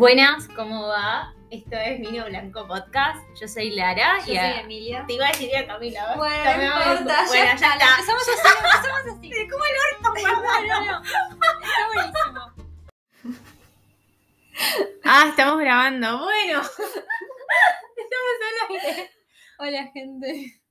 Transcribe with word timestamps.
Buenas, 0.00 0.48
¿cómo 0.56 0.86
va? 0.88 1.34
Esto 1.50 1.76
es 1.76 2.00
Vino 2.00 2.24
Blanco 2.24 2.66
Podcast. 2.66 3.22
Yo 3.38 3.46
soy 3.46 3.68
Lara 3.72 4.16
Yo 4.20 4.32
y 4.32 4.36
soy 4.36 4.36
a- 4.38 4.60
Emilia. 4.62 5.04
te 5.06 5.12
iba 5.12 5.26
a 5.26 5.28
decir 5.28 5.54
a 5.54 5.66
Camila. 5.66 6.14
Bueno, 6.16 6.56
no 6.56 6.62
importa, 6.62 7.26
bueno, 7.26 7.44
ya, 7.44 7.52
está. 7.52 7.74
Empezamos 7.74 8.22
así, 8.22 8.48
empezamos 8.48 9.00
así. 9.18 9.30
¿Cómo 9.50 9.64
el 9.66 9.76
orto, 9.92 10.08
No, 10.22 10.62
no, 10.62 10.84
no. 10.86 11.02
Está 11.02 11.86
buenísimo. 11.92 12.40
Ah, 15.04 15.26
estamos 15.28 15.58
grabando. 15.60 16.18
Bueno. 16.24 16.60
Estamos 18.00 18.34
al 18.40 18.70
aire. 18.70 19.10
Hola, 19.58 19.90
gente. 19.92 20.62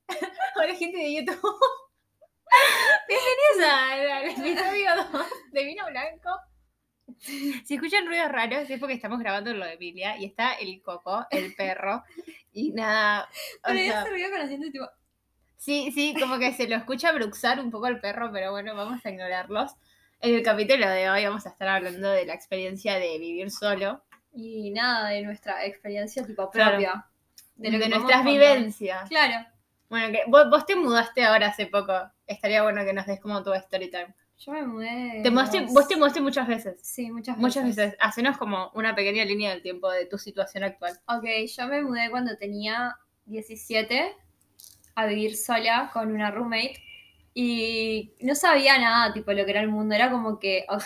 Hola, 0.56 0.74
gente 0.76 0.98
de 0.98 1.14
YouTube. 1.14 1.40
Bienvenidos 3.08 3.72
al, 3.72 4.10
al 4.10 4.26
episodio 4.26 4.90
2 5.12 5.26
de 5.52 5.64
Vino 5.66 5.86
Blanco. 5.86 6.30
Si 7.66 7.76
escuchan 7.76 8.06
ruidos 8.08 8.32
raros 8.32 8.70
es 8.70 8.80
porque 8.80 8.94
estamos 8.96 9.20
grabando 9.20 9.54
lo 9.54 9.66
de 9.66 9.74
Emilia 9.74 10.18
y 10.18 10.26
está 10.26 10.54
el 10.54 10.82
coco, 10.82 11.26
el 11.32 11.54
perro, 11.56 12.04
y 12.54 12.72
nada. 12.72 13.28
Pero 13.64 13.76
sea, 13.76 13.84
ella 13.86 14.04
se 14.04 14.10
rió 14.12 14.30
con 14.32 14.42
asiento 14.42 14.72
tipo. 14.72 14.86
Sí, 15.58 15.92
sí, 15.94 16.16
como 16.20 16.40
que 16.40 16.54
se 16.54 16.68
lo 16.70 16.76
escucha 16.78 17.12
bruxar 17.12 17.60
un 17.60 17.70
poco 17.70 17.88
el 17.88 18.00
perro, 18.00 18.32
pero 18.32 18.52
bueno, 18.52 18.76
vamos 18.76 19.06
a 19.06 19.10
ignorarlos. 19.10 19.74
En 20.22 20.36
el 20.36 20.44
capítulo 20.44 20.90
de 20.90 21.10
hoy 21.10 21.26
vamos 21.26 21.46
a 21.46 21.50
estar 21.50 21.68
hablando 21.68 22.10
de 22.10 22.26
la 22.26 22.34
experiencia 22.34 22.96
de 22.96 23.18
vivir 23.20 23.52
solo, 23.52 24.04
Y 24.34 24.72
nada, 24.72 25.10
de 25.10 25.22
nuestra 25.24 25.66
experiencia 25.66 26.26
tipo 26.26 26.50
Claro. 26.52 26.72
propia. 26.72 27.06
de, 27.56 27.72
lo 27.72 27.78
podemos 27.78 28.00
nuestras 28.00 28.24
vivencias. 28.26 29.10
Claro. 29.10 29.48
Bueno, 29.90 30.12
que 30.12 30.24
vos, 30.28 30.50
vos 30.50 30.66
te 30.66 30.76
mudaste 30.76 31.24
ahora 31.26 31.48
hace 31.48 31.66
poco. 31.66 31.94
Estaría 32.28 32.64
bueno 32.64 32.86
que 32.86 32.94
nos 32.94 33.06
des 33.08 33.20
como 33.20 33.44
tu 33.44 33.54
story 33.54 33.90
time. 33.90 34.14
Yo 34.40 34.54
me 34.54 34.66
mudé. 34.66 35.20
Te 35.22 35.32
mudaste, 35.32 35.66
vos 35.72 35.88
te 35.88 35.98
mudaste 35.98 36.22
muchas 36.22 36.48
veces. 36.48 36.80
Sí, 36.82 37.12
muchas 37.12 37.36
veces. 37.36 37.42
Muchas 37.42 37.66
veces. 37.66 37.98
Hacenos 38.00 38.38
como 38.38 38.72
una 38.74 38.96
pequeña 38.96 39.26
línea 39.26 39.50
del 39.50 39.62
tiempo 39.62 39.90
de 39.92 40.06
tu 40.06 40.18
situación 40.18 40.64
actual. 40.64 40.98
Ok, 41.08 41.26
yo 41.58 41.68
me 41.68 41.82
mudé 41.82 42.10
cuando 42.10 42.38
tenía 42.38 42.96
17 43.26 44.16
a 44.96 45.06
vivir 45.08 45.36
sola 45.36 45.90
con 45.92 46.12
una 46.12 46.32
roommate. 46.32 46.82
Y 47.34 48.14
no 48.22 48.34
sabía 48.34 48.78
nada, 48.80 49.14
tipo, 49.14 49.32
lo 49.34 49.44
que 49.44 49.52
era 49.52 49.62
el 49.62 49.68
mundo. 49.68 49.94
Era 49.94 50.10
como 50.10 50.40
que, 50.40 50.66
ok. 50.70 50.86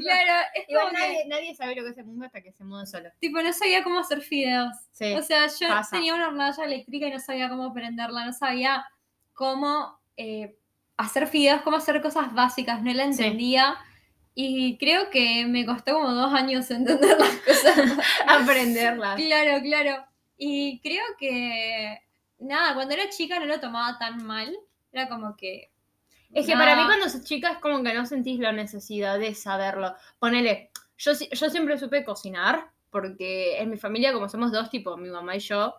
claro, 0.00 0.46
es 0.54 0.68
Igual 0.68 0.86
como 0.86 0.96
que, 0.96 1.02
nadie, 1.02 1.24
nadie 1.26 1.54
sabe 1.54 1.76
lo 1.76 1.84
que 1.84 1.90
es 1.90 1.98
el 1.98 2.04
mundo 2.06 2.24
hasta 2.24 2.40
que 2.40 2.52
se 2.52 2.64
muda 2.64 2.86
solo. 2.86 3.10
tipo, 3.20 3.40
no 3.42 3.52
sabía 3.52 3.84
cómo 3.84 4.00
hacer 4.00 4.22
fideos. 4.22 4.74
Sí. 4.92 5.12
O 5.14 5.22
sea, 5.22 5.46
yo 5.48 5.68
pasa. 5.68 5.96
tenía 5.96 6.14
una 6.14 6.28
hornalla 6.28 6.64
eléctrica 6.64 7.06
y 7.06 7.10
no 7.10 7.20
sabía 7.20 7.50
cómo 7.50 7.72
prenderla, 7.74 8.24
no 8.24 8.32
sabía 8.32 8.86
cómo 9.34 10.00
eh, 10.16 10.56
hacer 10.96 11.26
fideos, 11.26 11.62
cómo 11.62 11.76
hacer 11.76 12.00
cosas 12.02 12.32
básicas, 12.34 12.82
no 12.82 12.92
la 12.92 13.04
Sí. 13.12 13.22
entendía. 13.22 13.76
Y 14.34 14.76
creo 14.78 15.08
que 15.10 15.46
me 15.46 15.64
costó 15.64 15.94
como 15.94 16.12
dos 16.12 16.32
años 16.34 16.70
entender 16.70 17.16
las 17.18 17.36
cosas. 17.46 17.98
Aprenderlas. 18.26 19.16
claro, 19.16 19.62
claro. 19.62 20.04
Y 20.36 20.80
creo 20.80 21.04
que, 21.18 21.98
nada, 22.38 22.74
cuando 22.74 22.94
era 22.94 23.08
chica 23.08 23.38
no 23.40 23.46
lo 23.46 23.60
tomaba 23.60 23.98
tan 23.98 24.24
mal. 24.26 24.54
Era 24.92 25.08
como 25.08 25.36
que... 25.36 25.70
Es 26.32 26.46
que 26.46 26.52
para 26.54 26.76
mí 26.76 26.82
cuando 26.84 27.08
sos 27.08 27.24
chica 27.24 27.52
es 27.52 27.58
como 27.58 27.82
que 27.82 27.94
no 27.94 28.04
sentís 28.04 28.38
la 28.38 28.52
necesidad 28.52 29.18
de 29.18 29.34
saberlo. 29.34 29.94
Ponele, 30.18 30.70
yo, 30.98 31.12
yo 31.12 31.48
siempre 31.50 31.78
supe 31.78 32.04
cocinar, 32.04 32.70
porque 32.90 33.58
en 33.58 33.70
mi 33.70 33.78
familia 33.78 34.12
como 34.12 34.28
somos 34.28 34.52
dos, 34.52 34.68
tipo 34.68 34.96
mi 34.98 35.08
mamá 35.08 35.36
y 35.36 35.40
yo, 35.40 35.74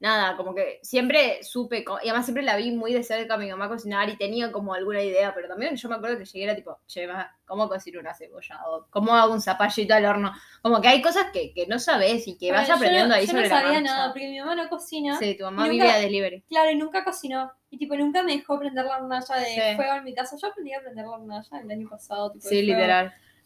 nada, 0.00 0.36
como 0.36 0.54
que 0.54 0.78
siempre 0.82 1.42
supe, 1.42 1.78
y 2.02 2.08
además 2.08 2.24
siempre 2.26 2.44
la 2.44 2.56
vi 2.56 2.70
muy 2.70 2.92
de 2.92 3.02
cerca 3.02 3.34
a 3.34 3.36
mi 3.38 3.50
mamá 3.50 3.68
cocinar 3.68 4.08
y 4.08 4.16
tenía 4.16 4.52
como 4.52 4.72
alguna 4.74 5.02
idea, 5.02 5.34
pero 5.34 5.48
también 5.48 5.74
yo 5.74 5.88
me 5.88 5.96
acuerdo 5.96 6.18
que 6.18 6.24
llegué 6.24 6.44
era 6.44 6.54
tipo, 6.54 6.78
che, 6.86 7.06
ma, 7.08 7.36
¿cómo 7.44 7.68
cocino 7.68 7.98
una 8.00 8.14
cebolla? 8.14 8.60
O 8.68 8.86
¿cómo 8.90 9.14
hago 9.14 9.32
un 9.32 9.40
zapallito 9.40 9.94
al 9.94 10.04
horno? 10.04 10.32
Como 10.62 10.80
que 10.80 10.88
hay 10.88 11.02
cosas 11.02 11.26
que, 11.32 11.52
que 11.52 11.66
no 11.66 11.78
sabes 11.80 12.28
y 12.28 12.38
que 12.38 12.46
bueno, 12.46 12.60
vas 12.60 12.68
yo 12.68 12.74
aprendiendo 12.76 13.08
no- 13.08 13.14
ahí 13.16 13.26
yo 13.26 13.32
sobre 13.32 13.42
no 13.48 13.48
la 13.48 13.60
sabía 13.60 13.80
marcha. 13.80 13.94
nada, 13.96 14.12
porque 14.12 14.28
mi 14.28 14.38
mamá 14.38 14.54
no 14.54 14.68
cocina. 14.68 15.18
Sí, 15.18 15.36
tu 15.36 15.44
mamá 15.44 15.66
nunca- 15.66 15.94
a 15.94 15.98
delivery. 15.98 16.42
Claro, 16.48 16.70
y 16.70 16.76
nunca 16.76 17.02
cocinó. 17.04 17.50
Y 17.70 17.76
tipo, 17.78 17.96
nunca 17.96 18.22
me 18.22 18.32
dejó 18.36 18.58
prender 18.58 18.84
la 18.86 18.96
hornalla 18.98 19.34
de 19.36 19.44
Sí. 19.46 19.60
fuego 19.76 19.94
en 19.94 20.04
mi 20.04 20.14
casa. 20.14 20.36
Yo 20.40 20.48
aprendí 20.48 20.72
a 20.74 20.80
prender 20.80 21.04
la 21.06 21.10
hornalla 21.10 21.60
el 21.60 21.70
año 21.70 21.88
pasado. 21.88 22.30
Tipo, 22.32 22.44
de 22.44 22.48
Sí, 22.50 22.64
fuego. 22.66 22.80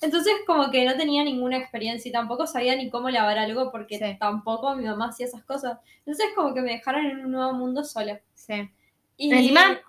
Entonces, 0.03 0.35
como 0.47 0.71
que 0.71 0.85
no 0.85 0.97
tenía 0.97 1.25
ninguna 1.25 1.57
experiencia 1.59 2.09
y 2.09 2.13
tampoco 2.13 2.47
sabía 2.47 2.77
ni 2.77 2.91
cómo 2.91 3.09
lavar 3.11 3.39
algo 3.39 3.71
porque 3.71 3.99
Sí. 3.99 4.17
tampoco 4.19 4.75
mi 4.75 4.85
mamá 4.85 5.09
hacía 5.09 5.27
esas 5.27 5.45
cosas. 5.45 5.79
Entonces, 5.99 6.27
como 6.35 6.53
que 6.55 6.61
me 6.61 6.73
dejaron 6.73 7.07
en 7.07 7.25
un 7.25 7.33
nuevo 7.33 7.53
mundo 7.55 7.85
sola. 7.85 8.21
Sí. 8.35 8.69
Y 9.17 9.33
Encima, 9.33 9.81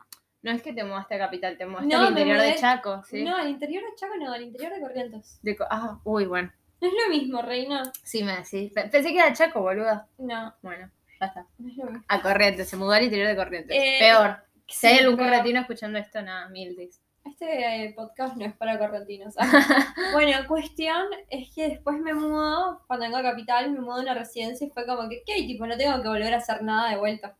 no 0.41 0.52
es 0.52 0.62
que 0.62 0.73
te 0.73 0.84
mudaste 0.84 1.16
a 1.16 1.19
Capital, 1.19 1.57
te 1.57 1.66
mudaste 1.66 1.88
No, 1.96 2.02
al 2.03 2.09
interior 2.09 2.40
de 2.41 2.56
Chaco, 2.56 3.03
¿sí? 3.06 3.23
No, 3.23 3.35
al 3.35 3.50
interior 3.50 3.84
de 3.84 3.96
Chaco 3.96 4.16
no, 4.18 4.31
al 4.31 4.44
interior 4.44 4.73
de 4.73 4.79
Corrientes. 4.81 5.40
De 5.41 5.57
ah, 5.69 6.00
uy, 6.03 6.25
bueno. 6.25 6.52
No 6.81 6.88
es 6.90 6.94
lo 7.06 7.09
mismo, 7.16 7.41
reina. 7.41 7.84
Sí, 8.03 8.23
me 8.23 8.34
decís. 8.35 8.72
Pe- 8.73 8.90
Pensé 8.90 9.12
que 9.12 9.18
era 9.19 9.31
Chaco, 9.34 9.62
boluda. 9.62 10.07
No, 10.18 10.53
Bueno, 10.62 10.90
ya 11.19 11.25
está. 11.28 11.47
no 11.57 11.69
es 11.69 11.78
lo 11.78 11.85
mismo. 11.85 12.03
A 12.09 12.22
Corrientes, 12.22 12.68
se 12.69 12.75
mudó 12.75 12.91
al 12.91 13.03
interior 13.03 13.29
de 13.29 13.35
Corrientes. 13.38 13.78
Eh, 13.78 13.97
Peor. 14.00 14.38
Si 14.68 14.88
hay 14.88 14.94
Sí, 14.97 15.00
algún 15.03 15.18
pero 15.18 15.29
correntino 15.29 15.59
escuchando 15.62 15.97
esto, 16.00 16.22
nada, 16.22 16.50
mil 16.50 16.75
dis. 16.75 17.00
Este 17.25 17.85
eh, 17.85 17.94
podcast 17.95 18.35
no 18.35 18.45
es 18.45 18.53
para 18.53 18.78
correntinos. 18.78 19.34
Ah. 19.38 19.94
bueno, 20.13 20.38
cuestión 20.47 21.03
es 21.29 21.53
que 21.53 21.69
después 21.69 22.00
me 22.00 22.13
mudo, 22.13 22.81
cuando 22.88 23.06
vengo 23.06 23.17
a 23.17 23.23
Capital, 23.23 23.72
me 23.72 23.79
mudo 23.79 23.95
a 23.95 24.01
una 24.01 24.13
residencia 24.13 24.67
y 24.67 24.69
fue 24.69 24.85
como 24.85 25.07
que, 25.07 25.23
¿qué? 25.25 25.35
Tipo, 25.44 25.66
no 25.66 25.78
tengo 25.78 26.01
que 26.01 26.09
volver 26.09 26.34
a 26.34 26.38
hacer 26.38 26.61
nada 26.63 26.89
de 26.89 26.97
vuelta. 26.97 27.35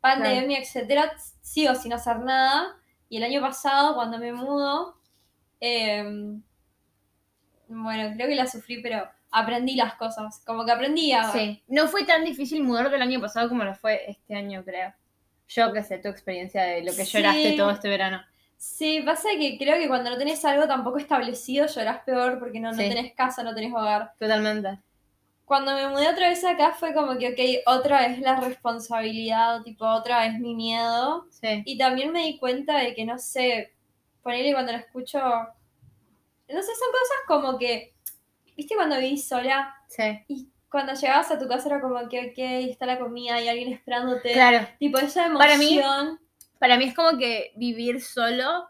Pandemia, 0.00 0.60
etcétera, 0.60 1.12
sigo 1.42 1.74
sin 1.74 1.92
hacer 1.92 2.20
nada. 2.20 2.76
Y 3.08 3.16
el 3.18 3.24
año 3.24 3.40
pasado, 3.40 3.94
cuando 3.94 4.18
me 4.18 4.32
mudo, 4.32 4.96
eh, 5.60 6.04
bueno, 7.68 8.14
creo 8.14 8.28
que 8.28 8.34
la 8.34 8.46
sufrí, 8.46 8.80
pero 8.80 9.08
aprendí 9.30 9.74
las 9.74 9.94
cosas. 9.94 10.42
Como 10.46 10.64
que 10.64 10.72
aprendí 10.72 11.12
a... 11.12 11.24
Sí. 11.32 11.62
No 11.68 11.88
fue 11.88 12.04
tan 12.04 12.24
difícil 12.24 12.62
mudarte 12.62 12.96
el 12.96 13.02
año 13.02 13.20
pasado 13.20 13.48
como 13.48 13.64
lo 13.64 13.74
fue 13.74 14.08
este 14.10 14.34
año, 14.34 14.64
creo. 14.64 14.94
Yo 15.48 15.72
que 15.72 15.82
sé, 15.82 15.98
tu 15.98 16.08
experiencia 16.08 16.62
de 16.62 16.82
lo 16.82 16.92
que 16.94 17.04
Sí. 17.04 17.18
lloraste 17.18 17.56
todo 17.56 17.70
este 17.70 17.88
verano. 17.88 18.22
Sí, 18.62 19.00
pasa 19.06 19.30
que 19.38 19.56
creo 19.56 19.78
que 19.78 19.88
cuando 19.88 20.10
no 20.10 20.18
tenés 20.18 20.44
algo 20.44 20.66
tampoco 20.68 20.98
establecido, 20.98 21.66
llorás 21.66 22.02
peor 22.04 22.38
porque 22.38 22.60
no, 22.60 22.72
no 22.72 22.76
Sí. 22.76 22.90
tenés 22.90 23.14
casa, 23.14 23.42
no 23.42 23.54
tenés 23.54 23.72
hogar. 23.72 24.12
Totalmente. 24.18 24.78
Cuando 25.46 25.72
me 25.74 25.88
mudé 25.88 26.08
otra 26.10 26.28
vez 26.28 26.44
acá 26.44 26.72
fue 26.78 26.92
como 26.92 27.16
que, 27.16 27.28
ok, 27.30 27.74
otra 27.78 28.06
vez 28.06 28.18
la 28.20 28.38
responsabilidad, 28.38 29.62
tipo, 29.62 29.86
otra 29.86 30.20
vez 30.20 30.38
mi 30.38 30.54
miedo. 30.54 31.26
Sí. 31.30 31.62
Y 31.64 31.78
también 31.78 32.12
me 32.12 32.22
di 32.24 32.36
cuenta 32.38 32.76
de 32.76 32.94
que, 32.94 33.06
no 33.06 33.18
sé, 33.18 33.72
ponerle 34.22 34.52
cuando 34.52 34.72
lo 34.72 34.78
escucho, 34.78 35.18
no 35.18 36.62
sé, 36.62 36.72
son 36.74 36.88
cosas 36.92 37.18
como 37.26 37.56
que, 37.58 37.94
viste 38.58 38.74
cuando 38.74 38.98
vivís 38.98 39.26
sola 39.26 39.74
Sí. 39.88 40.02
y 40.28 40.48
cuando 40.70 40.92
llegabas 40.92 41.30
a 41.30 41.38
tu 41.38 41.48
casa 41.48 41.68
era 41.70 41.80
como 41.80 42.06
que, 42.10 42.26
ok, 42.28 42.68
está 42.70 42.84
la 42.84 42.98
comida 42.98 43.40
y 43.40 43.48
alguien 43.48 43.72
esperándote. 43.72 44.32
Claro. 44.34 44.68
Tipo, 44.78 44.98
esa 44.98 45.24
emoción. 45.24 45.38
Para 45.38 45.56
mí- 45.56 45.80
Para 46.60 46.76
mí 46.78 46.84
es 46.84 46.94
como 46.94 47.18
que 47.18 47.52
vivir 47.56 48.00
solo 48.00 48.68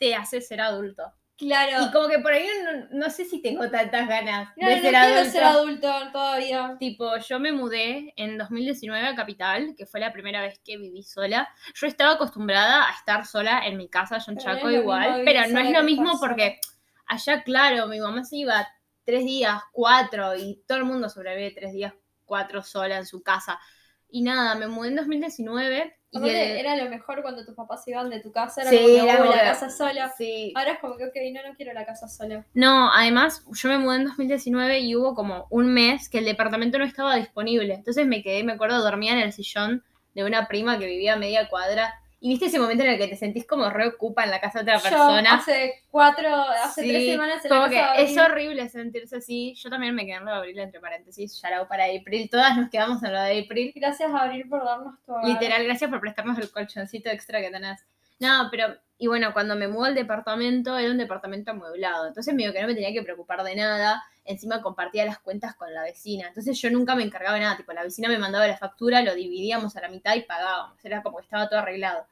te 0.00 0.16
hace 0.16 0.40
ser 0.40 0.60
adulto. 0.60 1.04
claro. 1.36 1.84
Y 1.86 1.90
como 1.92 2.08
que 2.08 2.18
por 2.18 2.32
ahí 2.32 2.46
no, 2.64 2.98
no 2.98 3.10
sé 3.10 3.24
si 3.26 3.42
tengo 3.42 3.70
tantas 3.70 4.08
ganas 4.08 4.52
No, 4.56 4.68
de 4.68 4.76
no 4.76 4.82
ser 4.82 4.90
quiero 4.90 4.98
adulto. 5.18 5.30
ser 5.30 5.44
adulto 5.44 6.12
todavía. 6.12 6.76
Tipo, 6.80 7.16
yo 7.18 7.38
me 7.38 7.52
mudé 7.52 8.12
en 8.16 8.38
2019 8.38 9.06
a 9.06 9.14
Capital, 9.14 9.74
que 9.76 9.86
fue 9.86 10.00
la 10.00 10.12
primera 10.12 10.40
vez 10.40 10.58
que 10.64 10.78
viví 10.78 11.02
sola. 11.02 11.48
Yo 11.74 11.86
estaba 11.86 12.12
acostumbrada 12.14 12.88
a 12.88 12.92
estar 12.92 13.26
sola 13.26 13.66
en 13.66 13.76
mi 13.76 13.88
casa, 13.88 14.18
yo 14.18 14.32
en 14.32 14.38
Pero 14.38 14.54
Chaco 14.56 14.70
igual, 14.70 15.22
pero 15.24 15.46
no 15.48 15.60
es 15.60 15.70
lo 15.70 15.82
mismo 15.82 16.18
porque 16.18 16.58
allá, 17.06 17.42
claro, 17.42 17.86
mi 17.86 18.00
mamá 18.00 18.24
se 18.24 18.36
iba 18.38 18.66
tres 19.04 19.24
días, 19.24 19.62
cuatro, 19.72 20.34
y 20.36 20.62
todo 20.66 20.78
el 20.78 20.84
mundo 20.84 21.08
sobrevive 21.08 21.52
tres 21.52 21.72
días, 21.72 21.94
cuatro 22.24 22.62
sola 22.62 22.96
en 22.98 23.06
su 23.06 23.22
casa. 23.22 23.60
Y 24.08 24.22
nada, 24.22 24.54
me 24.56 24.66
mudé 24.68 24.88
en 24.88 24.96
2019 24.96 25.98
y 26.16 26.30
Aparte, 26.30 26.50
el- 26.52 26.56
era 26.58 26.76
lo 26.76 26.88
mejor 26.90 27.22
cuando 27.22 27.44
tus 27.44 27.54
papás 27.54 27.84
se 27.84 27.90
iban 27.92 28.10
de 28.10 28.20
tu 28.20 28.32
casa, 28.32 28.62
era 28.62 28.70
Sí, 28.70 28.76
como 28.78 28.88
era 29.04 29.12
"Uy, 29.14 29.18
como 29.20 29.30
la 29.36 29.44
casa 29.44 29.70
sola. 29.70 30.12
Sí, 30.16 30.52
Ahora 30.56 30.72
es 30.72 30.78
como 30.80 30.96
que, 30.96 31.04
ok, 31.04 31.14
no, 31.34 31.48
no 31.48 31.54
quiero 31.56 31.72
la 31.72 31.84
casa 31.86 32.08
sola. 32.08 32.44
No, 32.54 32.90
además, 32.92 33.44
yo 33.52 33.68
me 33.68 33.78
mudé 33.78 33.96
en 33.96 34.04
2019 34.04 34.80
y 34.80 34.96
hubo 34.96 35.14
como 35.14 35.46
un 35.50 35.72
mes 35.72 36.08
que 36.08 36.18
el 36.18 36.24
departamento 36.24 36.78
no 36.78 36.84
estaba 36.84 37.16
disponible. 37.16 37.74
Entonces 37.74 38.06
me 38.06 38.22
quedé, 38.22 38.44
me 38.44 38.52
acuerdo, 38.52 38.82
dormía 38.82 39.12
en 39.12 39.18
el 39.20 39.32
sillón 39.32 39.82
de 40.14 40.24
una 40.24 40.48
prima 40.48 40.78
que 40.78 40.86
vivía 40.86 41.14
a 41.14 41.16
media 41.16 41.48
cuadra. 41.48 41.94
Y 42.26 42.30
viste 42.30 42.46
ese 42.46 42.58
momento 42.58 42.82
en 42.82 42.90
el 42.90 42.98
que 42.98 43.06
te 43.06 43.14
sentís 43.14 43.46
como 43.46 43.70
reocupa 43.70 44.24
en 44.24 44.32
la 44.32 44.40
casa 44.40 44.58
de 44.58 44.62
otra 44.64 44.78
Yo 44.78 44.82
persona. 44.82 45.34
hace 45.34 45.84
cuatro, 45.92 46.28
hace 46.64 46.82
Sí, 46.82 46.88
tres 46.88 47.06
semanas 47.12 47.44
en 47.44 47.48
como 47.48 47.68
que 47.68 47.80
es 47.98 48.18
horrible 48.18 48.68
sentirse 48.68 49.18
así. 49.18 49.54
Yo 49.54 49.70
también 49.70 49.94
me 49.94 50.04
quedé 50.04 50.16
en 50.16 50.24
lo 50.24 50.32
de 50.32 50.36
abril, 50.38 50.58
entre 50.58 50.80
paréntesis, 50.80 51.40
shout 51.40 51.68
para 51.68 51.84
April. 51.84 52.28
Todas 52.28 52.56
nos 52.56 52.68
quedamos 52.68 53.00
en 53.04 53.12
lo 53.12 53.20
de 53.20 53.44
April. 53.44 53.72
Gracias 53.76 54.10
Abril 54.12 54.48
por 54.48 54.64
darnos 54.64 54.96
hogar. 55.06 55.24
Literal, 55.24 55.62
gracias 55.62 55.88
por 55.88 56.00
prestarnos 56.00 56.36
el 56.40 56.50
colchoncito 56.50 57.10
extra 57.10 57.40
que 57.40 57.48
tenés. 57.48 57.86
No, 58.18 58.48
pero, 58.50 58.74
y 58.98 59.06
bueno, 59.06 59.32
cuando 59.32 59.54
me 59.54 59.68
mudé 59.68 59.90
al 59.90 59.94
departamento, 59.94 60.76
era 60.76 60.90
un 60.90 60.98
departamento 60.98 61.52
amueblado. 61.52 62.08
Entonces, 62.08 62.34
medio 62.34 62.52
que 62.52 62.60
no 62.60 62.66
me 62.66 62.74
tenía 62.74 62.92
que 62.92 63.04
preocupar 63.04 63.44
de 63.44 63.54
nada. 63.54 64.02
Encima 64.24 64.62
compartía 64.62 65.04
las 65.04 65.20
cuentas 65.20 65.54
con 65.54 65.72
la 65.72 65.84
vecina. 65.84 66.26
Entonces, 66.26 66.60
yo 66.60 66.72
nunca 66.72 66.96
me 66.96 67.04
encargaba 67.04 67.36
de 67.36 67.42
nada. 67.42 67.56
Tipo, 67.56 67.72
la 67.72 67.84
vecina 67.84 68.08
me 68.08 68.18
mandaba 68.18 68.48
la 68.48 68.56
factura, 68.56 69.00
lo 69.02 69.14
dividíamos 69.14 69.76
a 69.76 69.80
la 69.82 69.88
mitad 69.90 70.16
y 70.16 70.22
pagábamos. 70.22 70.84
Era 70.84 71.04
como 71.04 71.18
que 71.18 71.22
estaba 71.22 71.48
todo 71.48 71.60
arreglado. 71.60 72.04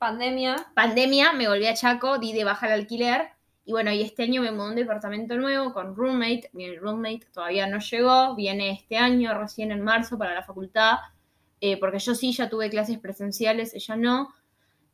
Pandemia. 0.00 0.56
Pandemia, 0.74 1.32
me 1.34 1.46
volví 1.46 1.66
a 1.66 1.74
Chaco, 1.74 2.18
di 2.18 2.32
de 2.32 2.42
baja 2.44 2.66
el 2.66 2.72
alquiler 2.72 3.28
Y 3.66 3.72
bueno, 3.72 3.92
y 3.92 4.02
este 4.02 4.22
año 4.24 4.40
me 4.42 4.50
mudé 4.50 4.66
a 4.66 4.70
un 4.70 4.76
departamento 4.76 5.36
nuevo 5.36 5.72
con 5.74 5.94
roommate. 5.94 6.48
Mi 6.54 6.74
roommate 6.76 7.26
todavía 7.32 7.66
no 7.68 7.78
llegó, 7.78 8.34
viene 8.34 8.70
este 8.72 8.96
año, 8.96 9.32
recién 9.38 9.70
en 9.72 9.82
marzo, 9.84 10.18
para 10.18 10.34
la 10.34 10.42
facultad. 10.42 10.96
eh, 11.60 11.76
porque 11.78 11.98
yo 11.98 12.14
sí 12.14 12.32
ya 12.32 12.48
tuve 12.48 12.70
clases 12.70 12.98
presenciales, 12.98 13.74
ella 13.74 13.96
no. 13.96 14.34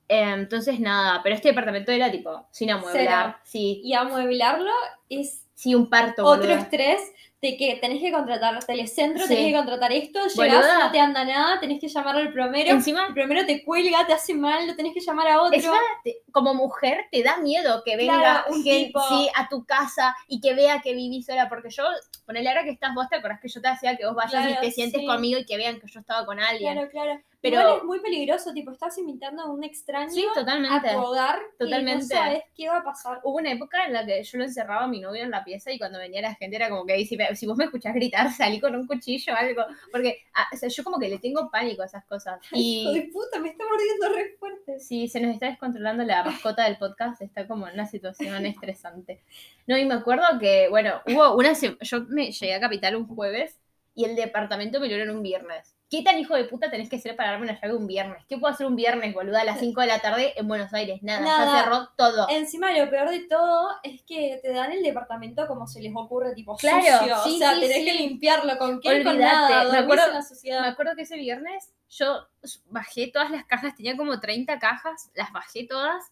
Eh, 0.08 0.32
entonces, 0.34 0.80
nada, 0.80 1.20
pero 1.22 1.34
este 1.36 1.48
departamento 1.50 1.92
era 1.92 2.10
tipo 2.10 2.46
sin 2.50 2.70
amueblar. 2.70 3.38
Sí, 3.44 3.80
Y 3.84 3.94
amueblarlo 3.94 4.72
es 5.08 5.44
sí, 5.54 5.74
un 5.76 5.88
parto. 5.88 6.26
otro 6.26 6.48
boluda. 6.48 6.60
estrés 6.62 7.00
de 7.42 7.56
que 7.58 7.76
tenés 7.82 8.00
que 8.00 8.10
contratar 8.10 8.64
telecentro, 8.64 9.22
Sí. 9.24 9.28
tenés 9.34 9.50
que 9.52 9.56
contratar 9.56 9.92
esto, 9.92 10.20
llegás, 10.26 10.34
Boluda. 10.56 10.78
no 10.86 10.90
te 10.90 10.98
anda 11.00 11.24
nada, 11.24 11.60
tenés 11.60 11.78
que 11.80 11.88
llamar 11.88 12.16
al 12.16 12.32
plomero, 12.32 12.70
Encima, 12.70 13.06
el 13.08 13.14
plomero 13.14 13.44
te 13.44 13.62
cuelga, 13.62 14.06
te 14.06 14.14
hace 14.14 14.32
mal, 14.34 14.66
lo 14.66 14.74
tenés 14.74 14.94
que 14.94 15.00
llamar 15.00 15.28
a 15.28 15.42
otro. 15.42 15.54
Encima, 15.54 15.76
te- 16.02 16.22
como 16.32 16.54
mujer 16.54 17.04
te 17.12 17.22
da 17.22 17.36
miedo 17.36 17.82
que 17.84 17.96
venga 17.96 18.18
Claro, 18.18 18.44
un 18.54 18.64
tipo. 18.64 19.00
sí, 19.08 19.28
a 19.34 19.48
tu 19.48 19.64
casa 19.66 20.16
y 20.28 20.40
que 20.40 20.54
vea 20.54 20.80
que 20.80 20.94
vivís 20.94 21.26
sola, 21.26 21.48
porque 21.48 21.68
yo, 21.70 21.84
ponele 22.24 22.48
ahora 22.48 22.64
que 22.64 22.70
estás 22.70 22.94
vos, 22.94 23.06
te 23.08 23.16
acordás 23.16 23.40
que 23.40 23.48
yo 23.48 23.60
te 23.60 23.68
hacía 23.68 23.96
que 23.96 24.06
vos 24.06 24.14
vayas 24.14 24.30
Claro, 24.46 24.50
y 24.62 24.66
te 24.66 24.72
sientes 24.72 25.00
sí. 25.02 25.06
conmigo 25.06 25.38
y 25.38 25.44
que 25.44 25.56
vean 25.58 25.78
que 25.78 25.86
yo 25.88 26.00
estaba 26.00 26.24
con 26.24 26.40
alguien. 26.40 26.72
Claro, 26.72 26.90
claro. 26.90 27.20
Pero- 27.50 27.60
Igual 27.62 27.76
es 27.78 27.84
muy 27.84 28.00
peligroso, 28.00 28.52
tipo, 28.52 28.70
estás 28.70 28.96
invitando 28.98 29.42
a 29.42 29.50
un 29.50 29.62
extraño 29.64 30.10
Sí, 30.10 30.24
a 30.30 30.34
totalmente. 30.34 30.94
hogar 30.96 31.38
Totalmente. 31.58 32.04
y 32.04 32.08
no 32.08 32.14
sabes 32.14 32.42
qué 32.54 32.68
va 32.68 32.78
a 32.78 32.84
pasar. 32.84 33.20
Hubo 33.24 33.36
una 33.38 33.52
época 33.52 33.84
en 33.86 33.92
la 33.92 34.04
que 34.04 34.22
yo 34.22 34.38
lo 34.38 34.44
encerraba 34.44 34.84
a 34.84 34.88
mi 34.88 35.00
novio 35.00 35.22
en 35.22 35.30
la 35.30 35.44
pieza 35.44 35.70
y 35.72 35.78
cuando 35.78 35.98
venía 35.98 36.20
la 36.22 36.34
gente 36.34 36.56
era 36.56 36.68
como 36.68 36.84
que 36.86 37.04
si, 37.06 37.16
si 37.34 37.46
vos 37.46 37.56
me 37.56 37.64
escuchás 37.64 37.94
gritar, 37.94 38.30
salí 38.32 38.60
con 38.60 38.74
un 38.74 38.86
cuchillo 38.86 39.32
o 39.32 39.36
algo. 39.36 39.62
Porque 39.92 40.18
ah, 40.34 40.46
o 40.52 40.56
sea, 40.56 40.68
yo 40.68 40.84
como 40.84 40.98
que 40.98 41.08
le 41.08 41.18
tengo 41.18 41.50
pánico 41.50 41.82
a 41.82 41.86
esas 41.86 42.04
cosas. 42.04 42.40
Hijo 42.52 42.92
de 42.92 42.98
Y 42.98 43.02
puta, 43.10 43.38
me 43.38 43.48
está 43.50 43.64
mordiendo 43.68 44.08
re 44.14 44.36
fuerte. 44.38 44.78
sí, 44.80 45.08
se 45.08 45.20
nos 45.20 45.32
está 45.34 45.46
descontrolando 45.46 46.04
la 46.04 46.22
mascota 46.24 46.64
del 46.64 46.76
podcast, 46.78 47.22
está 47.22 47.46
como 47.46 47.66
en 47.68 47.74
una 47.74 47.86
situación 47.86 48.44
estresante. 48.46 49.22
No, 49.66 49.76
y 49.76 49.84
me 49.84 49.94
acuerdo 49.94 50.24
que, 50.40 50.68
bueno, 50.68 51.00
hubo 51.06 51.36
una. 51.36 51.52
Yo 51.80 52.00
me 52.08 52.30
llegué 52.32 52.54
a 52.54 52.60
Capital 52.60 52.96
un 52.96 53.06
jueves 53.06 53.58
y 53.94 54.04
el 54.04 54.14
departamento 54.16 54.78
me 54.80 54.88
lo 54.88 54.94
dieron 54.96 55.16
un 55.16 55.22
viernes. 55.22 55.75
¿Qué 55.88 56.02
tan 56.02 56.18
hijo 56.18 56.34
de 56.34 56.44
puta 56.46 56.68
tenés 56.68 56.90
que 56.90 56.98
ser 56.98 57.14
para 57.14 57.30
darme 57.30 57.44
una 57.48 57.60
llave 57.60 57.74
un 57.76 57.86
viernes? 57.86 58.24
¿Qué 58.28 58.38
puedo 58.38 58.52
hacer 58.52 58.66
un 58.66 58.74
viernes, 58.74 59.14
boluda, 59.14 59.42
a 59.42 59.44
las 59.44 59.60
5 59.60 59.80
de 59.82 59.86
la 59.86 60.00
tarde 60.00 60.32
en 60.36 60.48
Buenos 60.48 60.74
Aires? 60.74 61.00
Nada, 61.02 61.20
Nada. 61.20 61.44
ya 61.58 61.62
cerró 61.62 61.88
todo. 61.96 62.26
Encima, 62.28 62.72
lo 62.72 62.90
peor 62.90 63.08
de 63.10 63.20
todo 63.20 63.68
es 63.84 64.02
que 64.02 64.40
te 64.42 64.52
dan 64.52 64.72
el 64.72 64.82
departamento 64.82 65.46
como 65.46 65.68
se 65.68 65.80
les 65.80 65.92
ocurre, 65.94 66.34
tipo 66.34 66.56
Claro, 66.56 66.80
sucio. 66.82 67.16
sí, 67.22 67.36
o 67.36 67.38
sea, 67.38 67.54
sí, 67.54 67.60
tenés 67.60 67.76
sí. 67.76 67.84
que 67.84 67.92
limpiarlo. 67.94 68.58
¿Con 68.58 68.80
qué? 68.80 69.04
Con 69.04 69.16
nada. 69.20 69.70
me 69.70 69.78
acuerdo- 69.78 70.06
en 70.06 70.50
la 70.54 70.60
Me 70.62 70.68
acuerdo 70.68 70.96
que 70.96 71.02
ese 71.02 71.16
viernes 71.16 71.72
yo 71.88 72.26
bajé 72.66 73.06
todas 73.12 73.30
las 73.30 73.44
cajas, 73.44 73.76
tenía 73.76 73.96
como 73.96 74.18
30 74.18 74.58
cajas, 74.58 75.10
las 75.14 75.32
bajé 75.32 75.66
todas. 75.68 76.02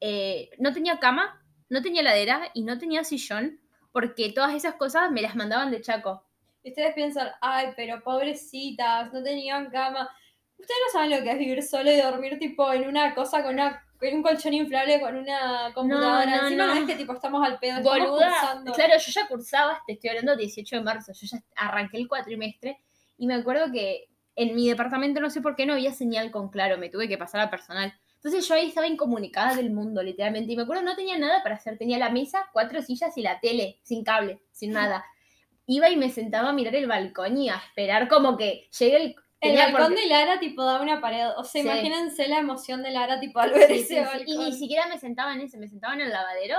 eh, 0.00 0.50
no 0.58 0.72
tenía 0.74 0.98
cama, 0.98 1.42
no 1.70 1.80
tenía 1.80 2.02
ladera 2.02 2.50
y 2.54 2.64
no 2.64 2.76
tenía 2.76 3.02
sillón, 3.04 3.60
porque 3.92 4.30
todas 4.30 4.52
esas 4.52 4.74
cosas 4.74 5.10
me 5.10 5.22
las 5.22 5.34
mandaban 5.36 5.70
de 5.70 5.80
Chaco. 5.80 6.25
Y 6.66 6.70
ustedes 6.70 6.94
piensan, 6.94 7.28
ay, 7.40 7.68
pero 7.76 8.02
pobrecitas, 8.02 9.12
no 9.12 9.22
tenían 9.22 9.70
cama. 9.70 10.10
Ustedes 10.58 10.80
no 10.84 10.92
saben 10.92 11.10
lo 11.16 11.22
que 11.22 11.30
es 11.30 11.38
vivir 11.38 11.62
solo 11.62 11.92
y 11.92 11.96
dormir 12.00 12.40
tipo 12.40 12.72
en 12.72 12.88
una 12.88 13.14
cosa 13.14 13.40
con 13.44 13.54
una 13.54 13.84
con 14.00 14.12
un 14.12 14.20
colchón 14.20 14.52
inflable 14.52 15.00
con 15.00 15.14
una 15.16 15.70
computadora. 15.72 16.26
no, 16.26 16.42
Encima 16.42 16.66
no. 16.66 16.74
no. 16.74 16.80
es 16.80 16.86
que 16.88 16.96
tipo 16.96 17.12
estamos 17.12 17.46
al 17.46 17.60
pedo, 17.60 17.82
Boluda, 17.82 18.30
cursando. 18.30 18.72
claro, 18.72 18.94
yo 18.98 19.12
ya 19.12 19.28
cursaba, 19.28 19.80
te 19.86 19.92
estoy 19.92 20.10
hablando 20.10 20.34
18 20.34 20.76
de 20.76 20.82
marzo, 20.82 21.12
yo 21.12 21.26
ya 21.28 21.38
arranqué 21.54 21.98
el 21.98 22.08
cuatrimestre 22.08 22.80
y 23.16 23.28
me 23.28 23.34
acuerdo 23.34 23.70
que 23.70 24.08
en 24.34 24.56
mi 24.56 24.68
departamento 24.68 25.20
no 25.20 25.30
sé 25.30 25.40
por 25.42 25.54
qué 25.54 25.66
no 25.66 25.74
había 25.74 25.92
señal 25.92 26.32
con 26.32 26.50
claro, 26.50 26.78
me 26.78 26.88
tuve 26.90 27.06
que 27.06 27.16
pasar 27.16 27.42
al 27.42 27.48
personal. 27.50 27.94
Entonces 28.16 28.48
yo 28.48 28.56
ahí 28.56 28.66
estaba 28.66 28.88
incomunicada 28.88 29.54
del 29.54 29.70
mundo, 29.70 30.02
literalmente. 30.02 30.52
Y 30.52 30.56
me 30.56 30.64
acuerdo, 30.64 30.82
no 30.82 30.96
tenía 30.96 31.16
nada 31.16 31.44
para 31.44 31.54
hacer. 31.54 31.78
Tenía 31.78 31.96
la 31.96 32.10
mesa, 32.10 32.48
cuatro 32.52 32.82
sillas 32.82 33.16
y 33.16 33.22
la 33.22 33.38
tele, 33.38 33.78
sin 33.84 34.02
cable, 34.02 34.40
sin 34.50 34.72
nada. 34.72 35.04
Iba 35.66 35.90
y 35.90 35.96
me 35.96 36.10
sentaba 36.10 36.50
a 36.50 36.52
mirar 36.52 36.74
el 36.76 36.86
balcón 36.86 37.36
y 37.36 37.48
a 37.48 37.56
esperar 37.56 38.08
como 38.08 38.36
que 38.36 38.68
llegue 38.78 38.96
el... 38.96 39.16
El 39.40 39.56
balcón 39.56 39.88
porque- 39.88 40.00
de 40.00 40.06
Lara 40.06 40.40
tipo 40.40 40.64
da 40.64 40.80
una 40.80 41.00
pared. 41.00 41.28
O 41.36 41.44
sea, 41.44 41.60
Sí. 41.62 41.68
imagínense 41.68 42.26
la 42.28 42.38
emoción 42.38 42.82
de 42.82 42.90
Lara 42.90 43.20
tipo 43.20 43.38
al 43.38 43.52
ver 43.52 43.66
Sí, 43.68 43.74
ese 43.80 43.86
sí, 43.96 44.00
balcón. 44.00 44.24
Y 44.26 44.38
ni 44.38 44.52
siquiera 44.52 44.86
me 44.86 44.98
sentaba 44.98 45.34
en 45.34 45.40
ese, 45.42 45.58
me 45.58 45.68
sentaba 45.68 45.94
en 45.94 46.00
el 46.02 46.10
lavadero 46.10 46.56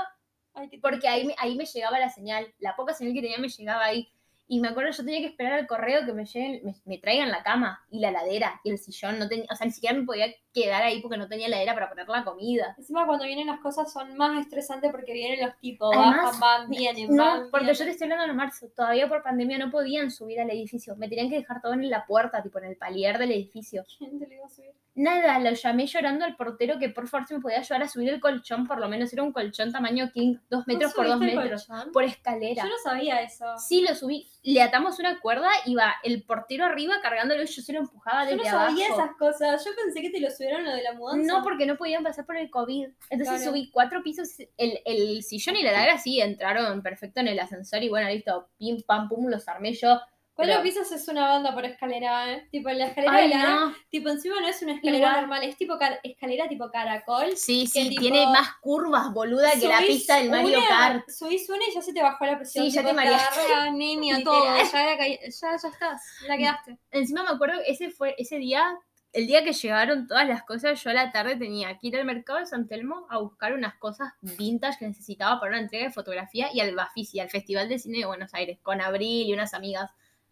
Ay, 0.54 0.70
porque 0.82 1.08
ahí 1.08 1.24
me, 1.26 1.36
ahí 1.38 1.56
me 1.56 1.66
llegaba 1.66 2.00
la 2.00 2.10
señal. 2.10 2.52
La 2.60 2.76
poca 2.76 2.94
señal 2.94 3.14
que 3.14 3.22
tenía 3.22 3.38
me 3.38 3.48
llegaba 3.50 3.86
ahí. 3.86 4.10
Y 4.48 4.60
me 4.60 4.70
acuerdo, 4.70 4.92
yo 4.92 5.04
tenía 5.06 5.20
que 5.20 5.28
esperar 5.28 5.54
al 5.54 5.68
correo 5.68 6.04
que 6.06 6.14
me 6.14 6.26
lleguen, 6.26 6.62
me, 6.64 6.74
me 6.86 6.98
traigan 6.98 7.30
la 7.30 7.44
cama 7.44 7.86
y 7.92 8.00
la 8.00 8.12
ladera 8.12 8.60
y 8.64 8.72
el 8.72 8.78
sillón. 8.80 9.20
No 9.20 9.28
tenía, 9.28 9.46
o 9.52 9.56
sea, 9.56 9.66
ni 9.68 9.74
siquiera 9.74 9.96
me 9.96 10.06
podía 10.06 10.34
quedar 10.64 10.84
ahí 10.84 11.02
porque 11.02 11.18
no 11.18 11.28
tenía 11.28 11.48
ladera 11.48 11.74
para 11.74 11.90
poner 11.90 12.08
la 12.08 12.24
comida. 12.24 12.76
Encima 12.78 13.06
cuando 13.06 13.26
vienen 13.26 13.48
las 13.48 13.60
cosas 13.60 13.92
son 13.92 14.16
más 14.18 14.40
estresantes 14.40 14.92
porque 14.92 15.14
vienen 15.14 15.46
los 15.46 15.58
tipos, 15.58 15.96
Además, 15.96 16.40
bajan, 16.40 16.40
van, 16.40 16.70
vienen, 16.70 17.16
No, 17.16 17.26
van, 17.26 17.52
porque 17.52 17.74
yo 17.74 17.86
te 17.86 17.92
estoy 17.92 18.06
hablando 18.12 18.32
en 18.32 18.38
marzo. 18.38 18.68
Todavía 18.76 19.08
por 19.08 19.24
pandemia 19.24 19.58
no 19.58 19.70
podían 19.72 20.12
subir 20.12 20.40
al 20.40 20.50
edificio. 20.50 20.96
Me 20.96 21.08
tenían 21.08 21.30
que 21.30 21.36
dejar 21.38 21.62
todo 21.62 21.74
en 21.74 21.90
la 21.90 22.06
puerta, 22.06 22.42
tipo 22.42 22.60
en 22.60 22.66
el 22.66 22.78
palier 22.78 23.18
del 23.18 23.32
edificio. 23.32 23.84
¿Quién 23.98 24.20
te 24.20 24.28
lo 24.28 24.34
iba 24.34 24.46
a 24.46 24.50
subir? 24.50 24.72
Nada, 24.96 25.38
lo 25.40 25.52
llamé 25.52 25.86
llorando 25.86 26.26
al 26.26 26.36
portero 26.36 26.80
que 26.80 26.90
por 26.90 27.08
favor 27.08 27.28
se 27.28 27.36
me 27.36 27.40
podía 27.40 27.60
ayudar 27.60 27.84
a 27.84 27.88
subir 27.88 28.10
el 28.10 28.20
colchón, 28.20 28.66
por 28.66 28.80
lo 28.80 28.90
menos 28.90 29.14
era 29.14 29.22
un 29.22 29.32
colchón 29.32 29.72
tamaño 29.72 30.10
king, 30.12 30.38
dos 30.50 30.66
metros 30.66 30.92
por 30.96 31.08
dos 31.08 31.20
metros, 31.20 31.68
colchón? 31.68 31.92
por 31.92 32.04
escalera. 32.04 32.64
Yo 32.64 32.70
no 32.70 32.78
sabía 32.84 33.22
eso. 33.22 33.46
Sí, 33.60 33.86
lo 33.88 33.94
subí. 33.94 34.28
Le 34.42 34.60
atamos 34.60 34.98
una 34.98 35.20
cuerda 35.20 35.50
y 35.66 35.76
va 35.76 35.94
el 36.04 36.24
portero 36.24 36.66
arriba 36.66 36.96
cargándolo 37.04 37.44
y 37.44 37.46
yo 37.46 37.62
se 37.62 37.74
lo 37.74 37.80
empujaba 37.80 38.24
Yo 38.24 38.32
desde 38.38 38.50
no 38.50 38.58
sabía 38.58 38.88
abajo. 38.88 39.02
esas 39.04 39.16
cosas. 39.18 39.66
Yo 39.66 39.72
pensé 39.76 40.02
que 40.02 40.10
te 40.10 40.20
lo 40.20 40.32
subieron 40.48 40.66
lo 40.66 40.72
de 40.76 40.84
la 40.84 40.94
mudanza. 40.94 41.34
No, 41.34 41.44
porque 41.44 41.66
no 41.66 41.78
podían 41.78 42.04
pasar 42.04 42.26
por 42.26 42.38
el 42.38 42.50
COVID. 42.50 42.88
Entonces 43.10 43.36
Claro. 43.38 43.52
subí 43.52 43.70
cuatro 43.72 44.02
pisos, 44.04 44.30
el, 44.58 44.80
el 44.86 45.24
sillón 45.24 45.56
y 45.58 45.64
la 45.64 45.72
ladera 45.74 45.98
sí 45.98 46.22
entraron 46.22 46.82
perfecto 46.82 47.20
en 47.20 47.28
el 47.28 47.40
ascensor 47.40 47.84
y 47.84 47.90
bueno, 47.90 48.10
listo, 48.10 48.50
pim, 48.58 48.82
pam, 48.86 49.10
pum, 49.10 49.28
los 49.28 49.48
armé 49.48 49.74
yo. 49.74 50.00
Cuatro 50.34 50.54
pero- 50.54 50.64
pisos 50.64 50.92
es 50.92 51.08
una 51.08 51.28
banda 51.28 51.52
por 51.52 51.66
escalera, 51.66 52.32
¿eh? 52.32 52.48
Tipo, 52.52 52.70
la 52.70 52.86
escalera 52.86 53.12
Ay, 53.16 53.28
de 53.28 53.36
Lara, 53.36 53.56
no. 53.56 53.76
tipo, 53.90 54.10
encima 54.10 54.40
no 54.40 54.48
es 54.48 54.62
una 54.62 54.74
escalera 54.76 54.98
Igual. 55.08 55.22
normal, 55.22 55.44
es 55.44 55.58
tipo 55.58 55.80
car- 55.80 56.00
escalera 56.04 56.48
tipo 56.48 56.70
caracol. 56.70 57.36
Sí, 57.36 57.66
sí, 57.66 57.90
tipo, 57.90 58.02
tiene 58.02 58.24
más 58.28 58.50
curvas, 58.62 59.12
boluda, 59.12 59.50
que 59.60 59.68
la 59.68 59.80
pista 59.80 60.18
del 60.18 60.30
Mario 60.30 60.60
una- 60.60 60.68
Kart. 60.68 61.10
Subís 61.10 61.50
una 61.50 61.64
y 61.68 61.74
ya 61.74 61.82
se 61.82 61.92
te 61.92 62.04
bajó 62.04 62.24
la 62.28 62.38
presión. 62.38 62.66
Sí, 62.66 62.72
ya 62.72 62.84
te 62.86 62.94
mareaste. 62.94 63.40
agarra, 63.52 63.72
niña, 63.72 64.20
todo. 64.24 64.46
Ya, 64.46 64.64
ya, 64.96 64.98
ya 65.28 65.56
estás, 65.56 66.02
la 66.28 66.38
quedaste. 66.38 66.78
Encima 66.92 67.24
me 67.24 67.32
acuerdo, 67.32 67.60
ese 67.66 67.90
fue 67.90 68.14
ese 68.20 68.38
día, 68.38 68.78
el 69.18 69.28
día 69.28 69.44
que 69.44 69.52
llegaron 69.54 70.08
todas 70.08 70.28
las 70.28 70.44
cosas, 70.44 70.82
yo 70.84 70.90
a 70.92 70.94
la 70.94 71.12
tarde 71.12 71.36
tenía 71.36 71.78
que 71.80 71.88
ir 71.88 71.98
al 71.98 72.06
mercado 72.06 72.40
de 72.40 72.46
San 72.46 72.68
Telmo 72.68 73.08
a 73.10 73.18
buscar 73.18 73.54
unas 73.54 73.76
cosas 73.76 74.14
vintage 74.22 74.78
que 74.80 74.88
necesitaba 74.88 75.40
para 75.40 75.54
una 75.54 75.62
entrega 75.62 75.86
de 75.86 75.92
fotografía 75.92 76.50
y 76.54 76.60
al 76.60 76.76
Bafisi, 76.76 77.20
al 77.20 77.30
Festival 77.30 77.68
de 77.68 77.80
Cine 77.80 78.00
de 78.00 78.06
Buenos 78.06 78.34
Aires, 78.34 78.60
con 78.62 78.80
Abril 78.80 79.28
y 79.28 79.34
unas 79.34 79.54
amigas. 79.54 79.90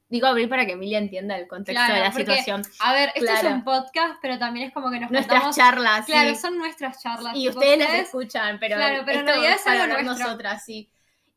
Digo 0.08 0.28
Abril 0.28 0.48
para 0.48 0.68
que 0.68 0.74
Emilia 0.74 1.00
entienda 1.00 1.36
el 1.36 1.48
contexto 1.48 1.80
Claro, 1.84 1.96
de 1.96 2.00
la 2.02 2.12
porque 2.12 2.26
situación. 2.26 2.62
A 2.80 2.94
ver, 2.94 3.10
esto 3.16 3.34
es 3.34 3.40
Claro. 3.40 3.56
un 3.56 3.64
podcast, 3.64 4.20
pero 4.22 4.38
también 4.38 4.68
es 4.68 4.74
como 4.74 4.92
que 4.92 5.00
nos 5.00 5.10
Nuestras 5.10 5.42
contamos- 5.42 5.56
charlas, 5.56 6.06
Claro, 6.06 6.30
sí. 6.30 6.36
son 6.42 6.58
nuestras 6.60 7.02
charlas. 7.02 7.36
Y 7.36 7.50
ustedes 7.50 7.80
las 7.80 7.94
escuchan, 7.96 8.60
pero, 8.60 8.76
Claro, 8.76 9.02
pero 9.04 9.20
en 9.22 9.28
esto 9.28 9.40
realidad 9.42 9.58
es 9.60 9.68
algo 9.68 10.02
nosotras, 10.04 10.64
sí. 10.64 10.90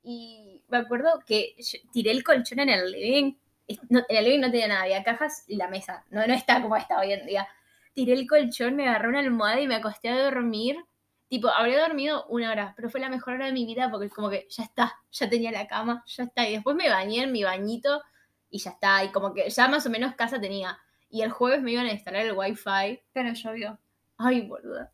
Y 0.02 0.62
me 0.68 0.76
acuerdo 0.78 1.18
que 1.26 1.56
tiré 1.94 2.10
el 2.10 2.22
colchón 2.22 2.60
en 2.60 2.68
el 2.68 2.92
living. 2.92 3.32
Es- 3.68 3.78
no- 3.90 4.04
en 4.08 4.16
el 4.16 4.24
living 4.24 4.40
no 4.40 4.50
tenía 4.50 4.66
nada, 4.68 4.82
había 4.82 5.04
cajas 5.04 5.44
y 5.46 5.56
la 5.56 5.68
mesa. 5.68 6.04
No, 6.10 6.26
no 6.26 6.34
está 6.34 6.60
como 6.62 6.74
está 6.76 6.98
hoy 6.98 7.12
en 7.12 7.24
día. 7.26 7.46
Tiré 7.94 8.14
el 8.14 8.26
colchón, 8.26 8.74
me 8.76 8.88
agarré 8.88 9.08
una 9.08 9.20
almohada 9.20 9.60
y 9.60 9.68
me 9.68 9.76
acosté 9.76 10.08
a 10.08 10.22
dormir. 10.22 10.76
Tipo, 11.28 11.48
habría 11.50 11.80
dormido 11.80 12.24
una 12.28 12.50
hora, 12.50 12.72
pero 12.74 12.88
fue 12.88 13.00
la 13.00 13.10
mejor 13.10 13.34
hora 13.34 13.46
de 13.46 13.52
mi 13.52 13.66
vida 13.66 13.90
porque 13.90 14.08
como 14.08 14.30
que 14.30 14.46
ya 14.48 14.62
está, 14.62 14.96
ya 15.12 15.28
tenía 15.28 15.52
la 15.52 15.66
cama, 15.68 16.02
ya 16.06 16.24
está. 16.24 16.48
Y 16.48 16.54
después 16.54 16.74
me 16.74 16.88
bañé 16.88 17.22
en 17.24 17.32
mi 17.32 17.44
bañito 17.44 18.02
y 18.50 18.58
ya 18.60 18.70
está. 18.70 19.04
Y 19.04 19.08
como 19.10 19.34
que 19.34 19.50
ya 19.50 19.68
más 19.68 19.84
o 19.84 19.90
menos 19.90 20.14
casa 20.14 20.40
tenía. 20.40 20.78
Y 21.10 21.20
el 21.22 21.30
jueves 21.30 21.60
me 21.60 21.72
iban 21.72 21.84
a 21.86 21.92
instalar 21.92 22.24
el 22.24 22.32
wifi. 22.32 23.00
Pero 23.12 23.32
llovió. 23.34 23.78
Ay, 24.16 24.40
boluda. 24.42 24.90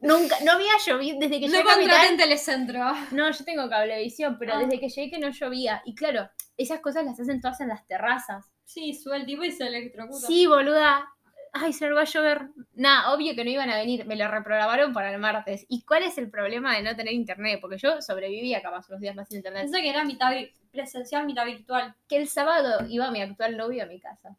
Nunca, 0.00 0.36
no 0.44 0.52
había 0.52 0.72
llovido 0.86 1.18
desde 1.18 1.40
que 1.40 1.48
No 1.48 1.58
llegué 1.58 1.70
a 1.70 1.74
Capital. 1.74 1.90
contraten 1.90 2.16
Telecentro. 2.16 2.92
No, 3.10 3.30
yo 3.30 3.44
tengo 3.44 3.68
cablevisión, 3.68 4.36
pero 4.38 4.54
Ah. 4.54 4.58
desde 4.60 4.78
que 4.80 4.88
llegué 4.88 5.10
que 5.10 5.18
no 5.18 5.30
llovía. 5.30 5.82
Y 5.84 5.94
claro, 5.94 6.30
esas 6.58 6.80
cosas 6.80 7.04
las 7.06 7.18
hacen 7.18 7.40
todas 7.40 7.60
en 7.60 7.68
las 7.68 7.86
terrazas. 7.86 8.52
Sí, 8.64 8.92
sube 8.92 9.16
el 9.16 9.24
tipo 9.26 9.44
y 9.44 9.50
se 9.52 9.66
electrocuta. 9.66 10.26
Sí, 10.26 10.46
boluda. 10.46 11.08
Ay, 11.54 11.72
se 11.72 11.86
me 11.86 11.94
va 11.94 12.02
a 12.02 12.04
llover. 12.04 12.50
Nada, 12.74 13.12
obvio 13.14 13.34
que 13.34 13.42
no 13.42 13.50
iban 13.50 13.70
a 13.70 13.76
venir. 13.76 14.04
Me 14.04 14.16
lo 14.16 14.28
reprogramaron 14.28 14.92
para 14.92 15.10
el 15.10 15.18
martes. 15.18 15.64
¿Y 15.68 15.82
cuál 15.84 16.02
es 16.02 16.18
el 16.18 16.30
problema 16.30 16.76
de 16.76 16.82
no 16.82 16.94
tener 16.94 17.14
internet? 17.14 17.58
Porque 17.62 17.78
yo 17.78 18.02
sobrevivía 18.02 18.60
capaz 18.60 18.86
los 18.90 19.00
días 19.00 19.16
más 19.16 19.28
sin 19.28 19.38
internet. 19.38 19.62
Pensé 19.62 19.80
que 19.80 19.88
era 19.88 20.04
mitad 20.04 20.30
presencial, 20.70 21.24
mitad 21.24 21.46
virtual. 21.46 21.94
Que 22.06 22.18
el 22.18 22.28
sábado 22.28 22.86
iba 22.88 23.10
mi 23.10 23.22
actual 23.22 23.56
novio 23.56 23.82
a 23.84 23.86
mi 23.86 23.98
casa. 23.98 24.36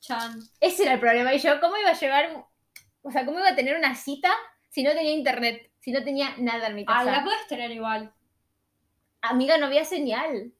Chan. 0.00 0.40
Ese 0.58 0.82
era 0.82 0.94
el 0.94 1.00
problema. 1.00 1.32
Y 1.34 1.38
yo, 1.38 1.60
¿cómo 1.60 1.76
iba 1.76 1.90
a 1.90 1.98
llevar, 1.98 2.46
o 3.02 3.10
sea, 3.12 3.24
cómo 3.24 3.38
iba 3.38 3.50
a 3.50 3.54
tener 3.56 3.76
una 3.76 3.94
cita 3.94 4.32
si 4.70 4.82
no 4.82 4.90
tenía 4.90 5.12
internet? 5.12 5.70
Si 5.78 5.92
no 5.92 6.02
tenía 6.02 6.34
nada 6.38 6.66
en 6.66 6.74
mi 6.74 6.82
Ah, 6.88 6.98
casa. 7.04 7.12
la 7.12 7.22
puedes 7.24 7.46
tener 7.46 7.70
igual. 7.70 8.12
Amiga, 9.20 9.56
no 9.58 9.66
había 9.66 9.84
señal. 9.84 10.52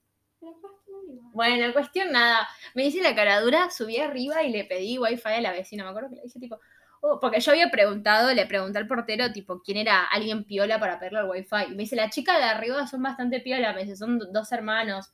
Bueno, 1.32 1.72
cuestión 1.72 2.12
nada. 2.12 2.48
Me 2.74 2.84
hice 2.86 3.02
la 3.02 3.14
cara 3.14 3.40
dura, 3.40 3.70
subí 3.70 3.96
arriba 3.98 4.42
y 4.42 4.50
le 4.52 4.64
pedí 4.64 4.98
wifi 4.98 5.28
a 5.28 5.40
la 5.40 5.52
vecina. 5.52 5.84
Me 5.84 5.90
acuerdo 5.90 6.10
que 6.10 6.16
le 6.16 6.22
dije 6.22 6.38
tipo, 6.40 6.58
oh, 7.00 7.18
porque 7.20 7.40
yo 7.40 7.52
había 7.52 7.70
preguntado, 7.70 8.32
le 8.34 8.46
pregunté 8.46 8.78
al 8.78 8.86
portero, 8.86 9.32
tipo, 9.32 9.60
quién 9.62 9.78
era 9.78 10.04
alguien 10.04 10.44
piola 10.44 10.78
para 10.78 10.98
pedirle 10.98 11.20
el 11.20 11.26
wifi. 11.30 11.56
Y 11.68 11.70
me 11.70 11.76
dice, 11.84 11.96
la 11.96 12.10
chica 12.10 12.36
de 12.36 12.44
arriba 12.44 12.86
son 12.86 13.02
bastante 13.02 13.40
piola, 13.40 13.72
me 13.72 13.82
dice, 13.84 13.96
son 13.96 14.18
do- 14.18 14.26
dos 14.30 14.52
hermanos. 14.52 15.12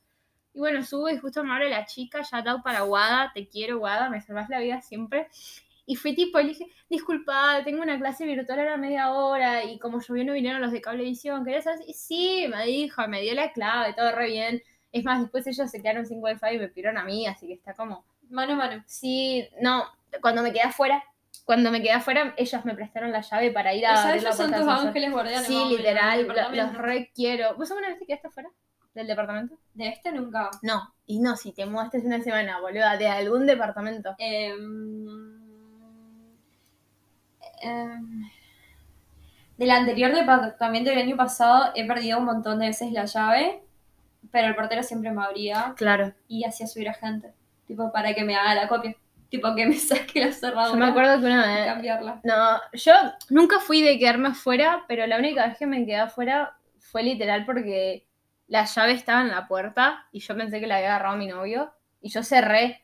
Y 0.53 0.59
bueno, 0.59 0.83
subo 0.83 1.09
y 1.09 1.17
justo 1.17 1.43
me 1.43 1.53
abre 1.53 1.69
la 1.69 1.85
chica, 1.85 2.21
ya 2.21 2.41
dado 2.41 2.61
para 2.63 2.81
Guada, 2.81 3.31
te 3.33 3.47
quiero 3.47 3.79
Guada, 3.79 4.09
me 4.09 4.21
salvas 4.21 4.49
la 4.49 4.59
vida 4.59 4.81
siempre. 4.81 5.27
Y 5.85 5.95
fui 5.95 6.13
tipo, 6.15 6.39
le 6.39 6.49
dije, 6.49 6.67
disculpa, 6.89 7.61
tengo 7.63 7.81
una 7.81 7.97
clase 7.97 8.25
virtual 8.25 8.59
ahora 8.59 8.77
media 8.77 9.11
hora 9.11 9.63
y 9.63 9.79
como 9.79 9.99
llovió 10.01 10.23
no 10.23 10.33
vinieron 10.33 10.61
los 10.61 10.71
de 10.71 10.81
cablevisión, 10.81 11.43
¿querés 11.45 11.63
saber? 11.63 11.79
Y 11.87 11.93
sí, 11.93 12.45
me 12.49 12.65
dijo, 12.65 13.07
me 13.07 13.21
dio 13.21 13.33
la 13.33 13.51
clave, 13.53 13.93
todo 13.95 14.11
re 14.11 14.27
bien. 14.27 14.61
Es 14.91 15.03
más, 15.05 15.21
después 15.21 15.45
ellos 15.47 15.69
se 15.69 15.81
quedaron 15.81 16.05
sin 16.05 16.17
wifi 16.21 16.47
y 16.53 16.57
me 16.59 16.67
pidieron 16.69 16.97
a 16.97 17.03
mí, 17.03 17.27
así 17.27 17.47
que 17.47 17.53
está 17.53 17.73
como... 17.73 18.03
Mano 18.29 18.53
a 18.53 18.55
mano. 18.55 18.83
Sí, 18.85 19.47
no, 19.61 19.85
cuando 20.21 20.41
me 20.43 20.51
quedé 20.51 20.63
afuera, 20.63 21.03
cuando 21.45 21.71
me 21.71 21.81
quedé 21.81 21.93
afuera, 21.93 22.33
ellos 22.37 22.63
me 22.65 22.75
prestaron 22.75 23.11
la 23.11 23.21
llave 23.21 23.51
para 23.51 23.73
ir 23.73 23.85
a 23.87 23.93
O 23.93 23.97
sea, 23.97 24.15
ellos 24.15 24.35
son 24.35 24.51
tus 24.53 24.67
ángeles 24.67 25.11
guardianes. 25.11 25.47
Sí, 25.47 25.63
literal, 25.69 26.27
lo- 26.27 26.51
los 26.55 26.73
re 26.77 27.11
quiero. 27.15 27.55
¿Vos 27.55 27.69
alguna 27.71 27.89
vez 27.89 27.99
te 27.99 28.05
quedaste 28.05 28.27
afuera 28.27 28.49
del 28.93 29.07
departamento? 29.07 29.57
De 29.73 29.87
este 29.87 30.11
nunca. 30.11 30.49
No, 30.61 30.93
y 31.07 31.19
no, 31.19 31.35
si 31.37 31.51
te 31.53 31.65
mudaste 31.65 31.99
una 31.99 32.21
semana, 32.21 32.59
boluda, 32.59 32.97
de 32.97 33.07
algún 33.07 33.45
departamento. 33.47 34.13
Em, 34.19 35.39
em, 37.61 38.29
del 39.57 39.71
anterior 39.71 40.13
departamento 40.13 40.89
del 40.89 40.99
año 40.99 41.17
pasado 41.17 41.71
he 41.75 41.85
perdido 41.87 42.19
un 42.19 42.25
montón 42.25 42.59
de 42.59 42.67
veces 42.67 42.91
la 42.91 43.05
llave, 43.05 43.61
pero 44.31 44.47
el 44.47 44.55
portero 44.55 44.83
siempre 44.83 45.11
me 45.11 45.23
abría 45.23 45.73
Claro. 45.77 46.13
y 46.27 46.43
hacía 46.45 46.67
subir 46.67 46.89
a 46.89 46.93
gente, 46.93 47.33
tipo 47.67 47.91
para 47.91 48.13
que 48.13 48.23
me 48.23 48.35
haga 48.35 48.55
la 48.55 48.67
copia, 48.67 48.95
tipo 49.29 49.53
que 49.55 49.65
me 49.65 49.73
saque 49.77 50.19
la 50.25 50.31
cerradura 50.31 50.71
Yo 50.71 50.77
me 50.77 50.87
acuerdo 50.87 51.19
que 51.19 51.25
una 51.25 51.45
vez. 51.55 51.65
cambiarla. 51.65 52.21
No, 52.23 52.59
yo 52.73 52.93
nunca 53.29 53.59
fui 53.59 53.81
de 53.81 53.97
quedarme 53.99 54.29
afuera, 54.29 54.83
pero 54.87 55.05
la 55.07 55.17
única 55.17 55.47
vez 55.47 55.57
que 55.57 55.65
me 55.67 55.85
quedé 55.85 55.97
afuera 55.97 56.53
fue 56.79 57.03
literal 57.03 57.45
porque 57.45 58.05
la 58.47 58.65
llave 58.65 58.93
estaba 58.93 59.21
en 59.21 59.29
la 59.29 59.47
puerta 59.47 60.07
y 60.11 60.19
yo 60.21 60.35
pensé 60.35 60.59
que 60.59 60.65
la 60.67 60.77
había 60.77 60.89
agarrado 60.95 61.17
mi 61.17 61.27
novio 61.27 61.71
y 62.01 62.09
yo 62.09 62.23
cerré. 62.23 62.83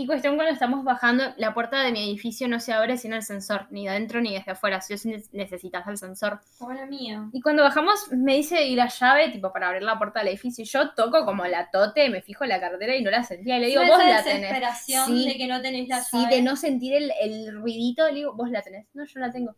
Y 0.00 0.06
cuestión 0.06 0.36
cuando 0.36 0.54
estamos 0.54 0.82
bajando, 0.82 1.24
la 1.36 1.52
puerta 1.52 1.82
de 1.82 1.92
mi 1.92 2.02
edificio 2.08 2.48
no 2.48 2.58
se 2.58 2.72
abre 2.72 2.96
sin 2.96 3.12
el 3.12 3.22
sensor, 3.22 3.66
ni 3.70 3.84
de 3.84 3.90
adentro 3.90 4.22
ni 4.22 4.32
desde 4.32 4.52
afuera, 4.52 4.80
si 4.80 4.94
ne- 5.06 5.22
necesitas 5.32 5.86
el 5.88 5.98
sensor. 5.98 6.40
Como 6.58 6.72
la 6.72 6.86
mía. 6.86 7.28
Y 7.34 7.42
cuando 7.42 7.62
bajamos 7.62 8.10
me 8.10 8.36
dice, 8.36 8.64
¿y 8.66 8.76
la 8.76 8.88
llave? 8.88 9.28
Tipo, 9.28 9.52
para 9.52 9.66
abrir 9.68 9.82
la 9.82 9.98
puerta 9.98 10.20
del 10.20 10.28
edificio. 10.28 10.62
Y 10.62 10.66
yo 10.66 10.94
toco 10.94 11.26
como 11.26 11.44
la 11.44 11.70
tote, 11.70 12.08
me 12.08 12.22
fijo 12.22 12.44
en 12.44 12.48
la 12.50 12.60
cartera 12.60 12.96
y 12.96 13.02
no 13.02 13.10
la 13.10 13.22
sentía. 13.24 13.58
Y 13.58 13.60
le 13.60 13.66
digo, 13.66 13.82
vos 13.86 13.98
la 13.98 14.22
tenés. 14.24 14.40
desesperación 14.40 15.06
Sí. 15.06 15.28
de 15.28 15.36
que 15.36 15.46
no 15.46 15.60
tenés 15.60 15.86
la 15.86 16.00
Sí, 16.00 16.16
llave. 16.22 16.36
de 16.36 16.42
no 16.42 16.56
sentir 16.56 16.94
el, 16.94 17.12
el 17.20 17.52
ruidito, 17.54 18.08
le 18.08 18.14
digo, 18.14 18.32
vos 18.34 18.50
la 18.50 18.62
tenés. 18.62 18.86
No, 18.94 19.04
yo 19.04 19.20
la 19.20 19.30
tengo. 19.30 19.54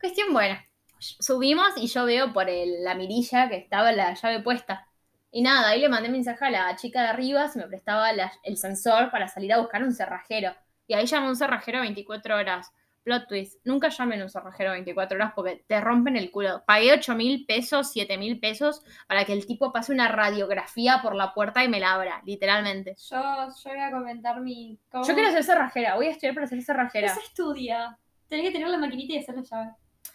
Cuestión 0.00 0.32
buena. 0.32 0.64
Subimos 0.98 1.68
y 1.76 1.88
yo 1.88 2.06
veo 2.06 2.32
por 2.32 2.48
el- 2.48 2.82
la 2.84 2.94
mirilla 2.94 3.50
que 3.50 3.56
estaba 3.56 3.92
la 3.92 4.14
llave 4.14 4.40
puesta. 4.40 4.87
Y 5.30 5.42
nada, 5.42 5.68
ahí 5.68 5.80
le 5.80 5.88
mandé 5.88 6.08
mensaje 6.08 6.44
a 6.46 6.50
la 6.50 6.76
chica 6.76 7.02
de 7.02 7.08
arriba 7.08 7.48
si 7.48 7.58
me 7.58 7.66
prestaba 7.66 8.12
la- 8.12 8.32
el 8.42 8.56
sensor 8.56 9.10
para 9.10 9.28
salir 9.28 9.52
a 9.52 9.58
buscar 9.58 9.82
un 9.82 9.92
cerrajero. 9.92 10.54
Y 10.86 10.94
ahí 10.94 11.06
llamó 11.06 11.28
un 11.28 11.36
cerrajero 11.36 11.80
24 11.80 12.36
horas. 12.36 12.72
Plot 13.04 13.26
twist. 13.28 13.60
Nunca 13.64 13.88
llamen 13.88 14.20
a 14.20 14.24
un 14.24 14.28
cerrajero 14.30 14.72
24 14.72 15.16
horas 15.16 15.32
porque 15.34 15.64
te 15.66 15.80
rompen 15.80 16.16
el 16.16 16.30
culo. 16.30 16.62
Pagué 16.66 16.92
8 16.92 17.14
mil 17.14 17.46
pesos, 17.46 17.90
7 17.92 18.18
mil 18.18 18.38
pesos 18.38 18.82
para 19.06 19.24
que 19.24 19.32
el 19.32 19.46
tipo 19.46 19.72
pase 19.72 19.92
una 19.92 20.08
radiografía 20.08 21.00
por 21.02 21.14
la 21.14 21.32
puerta 21.32 21.64
y 21.64 21.68
me 21.68 21.80
la 21.80 21.92
abra, 21.94 22.20
literalmente. 22.26 22.96
Yo, 23.10 23.16
yo 23.16 23.70
voy 23.70 23.80
a 23.80 23.90
comentar 23.90 24.40
mi... 24.40 24.78
¿cómo? 24.90 25.06
Yo 25.06 25.14
quiero 25.14 25.30
ser 25.30 25.44
cerrajera, 25.44 25.94
voy 25.94 26.06
a 26.06 26.10
estudiar 26.10 26.34
para 26.34 26.46
ser 26.46 26.62
cerrajera. 26.62 27.06
Estudia. 27.08 27.98
Tenés 28.28 28.46
que 28.46 28.52
tener 28.52 28.68
la 28.68 28.78
maquinita 28.78 29.14
y 29.14 29.18
hacer 29.18 29.36
la 29.36 29.42
llave. 29.42 29.70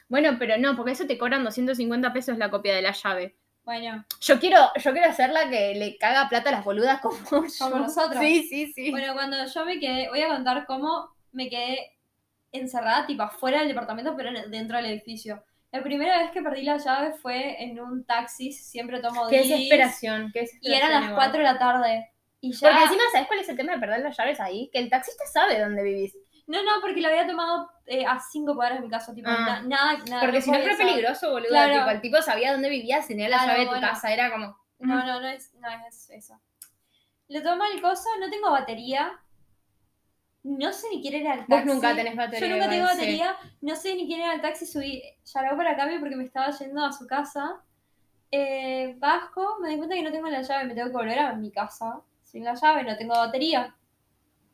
Bueno, 0.07 0.35
pero 0.37 0.57
no, 0.57 0.75
porque 0.75 0.91
eso 0.91 1.07
te 1.07 1.17
cobran 1.17 1.43
250 1.43 2.13
pesos 2.13 2.37
la 2.37 2.51
copia 2.51 2.75
de 2.75 2.81
la 2.83 2.91
llave. 2.91 3.35
Bueno, 3.65 4.05
Yo 4.19 4.39
quiero, 4.39 4.59
yo 4.75 4.91
quiero 4.91 5.09
hacer 5.09 5.29
la 5.29 5.49
que 5.49 5.73
le 5.75 5.97
caga 5.97 6.27
plata 6.27 6.49
a 6.49 6.53
las 6.53 6.65
boludas 6.65 6.99
como, 6.99 7.17
yo. 7.31 7.41
nosotros. 7.69 8.19
Sí, 8.19 8.43
sí, 8.43 8.73
sí. 8.73 8.91
bueno, 8.91 9.13
cuando 9.13 9.37
yo 9.45 9.65
me 9.65 9.79
quedé, 9.79 10.09
voy 10.09 10.21
a 10.21 10.27
contar 10.27 10.65
cómo 10.65 11.09
me 11.31 11.49
quedé 11.49 11.91
encerrada, 12.51 13.05
tipo 13.07 13.23
afuera 13.23 13.59
del 13.59 13.69
departamento, 13.69 14.15
pero 14.15 14.29
en- 14.29 14.51
dentro 14.51 14.77
del 14.77 14.87
edificio. 14.87 15.43
La 15.71 15.81
primera 15.81 16.19
vez 16.19 16.31
que 16.31 16.41
perdí 16.41 16.61
la 16.63 16.77
llave 16.77 17.13
fue 17.13 17.63
en 17.63 17.79
un 17.79 18.03
taxi, 18.05 18.51
siempre 18.51 18.99
tomo 18.99 19.27
qué 19.27 19.37
desesperación, 19.39 20.29
qué 20.31 20.39
Y 20.39 20.41
desesperación. 20.43 20.75
eran 20.77 20.91
las 20.91 21.03
igual. 21.09 21.15
4 21.15 21.37
de 21.39 21.43
la 21.43 21.57
tarde. 21.57 22.09
Y 22.41 22.51
ya... 22.51 22.69
Porque 22.69 22.83
encima, 22.83 23.03
¿sabes 23.11 23.27
cuál 23.27 23.39
es 23.39 23.49
el 23.49 23.55
tema 23.57 23.73
de 23.73 23.79
perder 23.79 24.01
las 24.01 24.15
llaves 24.17 24.39
ahí? 24.39 24.69
Que 24.71 24.79
el 24.79 24.89
taxista 24.89 25.23
sabe 25.25 25.59
dónde 25.59 25.81
vivís. 25.81 26.15
No, 26.47 26.61
no, 26.63 26.71
porque 26.81 26.99
lo 27.01 27.07
había 27.07 27.25
tomado 27.25 27.69
eh, 27.85 28.05
a 28.05 28.19
5 28.19 28.55
cuadras 28.55 28.79
de 28.79 28.85
mi 28.85 28.89
casa, 28.91 29.13
tipo, 29.13 29.29
Ah. 29.29 29.37
na- 29.45 29.61
nada, 29.61 29.97
nada. 30.09 30.21
Porque 30.21 30.41
si 30.41 30.51
no 30.51 30.57
saber. 30.59 30.77
peligroso, 30.77 31.31
boludo. 31.31 31.49
Claro. 31.49 31.73
Tipo, 31.79 31.89
el 31.89 32.01
tipo 32.01 32.21
sabía 32.21 32.51
dónde 32.51 32.69
vivías, 32.69 33.07
tenía 33.07 33.29
la 33.29 33.37
Claro, 33.37 33.51
llave 33.51 33.59
de 33.61 33.65
tu 33.65 33.71
bueno. 33.71 33.87
casa, 33.87 34.13
era 34.13 34.31
como. 34.31 34.57
No, 34.79 35.05
no, 35.05 35.21
no 35.21 35.27
es, 35.27 35.53
no 35.55 35.69
es 35.87 36.09
eso. 36.09 36.39
Le 37.29 37.41
toma 37.41 37.67
el 37.73 37.81
coso, 37.81 38.09
no 38.19 38.29
tengo 38.29 38.51
batería. 38.51 39.19
No 40.43 40.73
sé 40.73 40.87
ni 40.89 41.01
quién 41.01 41.13
era 41.25 41.35
el 41.35 41.39
taxi. 41.47 41.53
Vos 41.53 41.65
nunca 41.65 41.95
tenés 41.95 42.15
batería, 42.17 42.47
Yo 42.49 42.53
nunca 42.55 42.69
tengo 42.69 42.87
sí. 42.89 42.93
batería. 42.95 43.37
No 43.61 43.75
sé 43.77 43.95
ni 43.95 44.05
quién 44.07 44.21
era 44.21 44.33
el 44.33 44.41
taxi. 44.41 44.65
Subí, 44.65 45.01
llamé 45.23 45.55
para 45.55 45.77
cambio 45.77 45.99
porque 46.01 46.17
me 46.17 46.25
estaba 46.25 46.49
yendo 46.51 46.83
a 46.83 46.91
su 46.91 47.07
casa. 47.07 47.61
Eh, 48.29 48.95
bajo, 48.97 49.59
me 49.61 49.69
di 49.69 49.77
cuenta 49.77 49.95
que 49.95 50.01
no 50.03 50.11
tengo 50.11 50.27
la 50.27 50.41
llave. 50.41 50.65
Me 50.65 50.73
tengo 50.75 50.87
que 50.89 50.93
volver 50.97 51.19
a 51.19 51.33
mi 51.33 51.49
casa 51.51 52.01
sin 52.23 52.43
la 52.43 52.55
llave. 52.55 52.83
No 52.83 52.97
tengo 52.97 53.13
batería. 53.15 53.73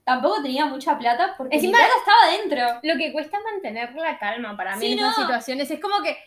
Tampoco 0.06 0.42
tenía 0.42 0.66
mucha 0.66 0.98
plata 0.98 1.36
porque 1.38 1.56
Encima- 1.58 1.78
mi 1.78 1.84
plata 1.84 1.94
estaba 2.00 2.38
dentro. 2.72 2.80
Lo 2.92 2.98
que 2.98 3.12
cuesta 3.14 3.38
mantener 3.52 3.94
la 3.96 4.18
calma 4.18 4.58
para 4.58 4.76
mí 4.76 4.86
Sí, 4.88 4.94
en 4.94 5.00
esas 5.00 5.18
no. 5.18 5.24
situaciones 5.24 5.70
es 5.70 5.80
como 5.80 6.02
que. 6.02 6.18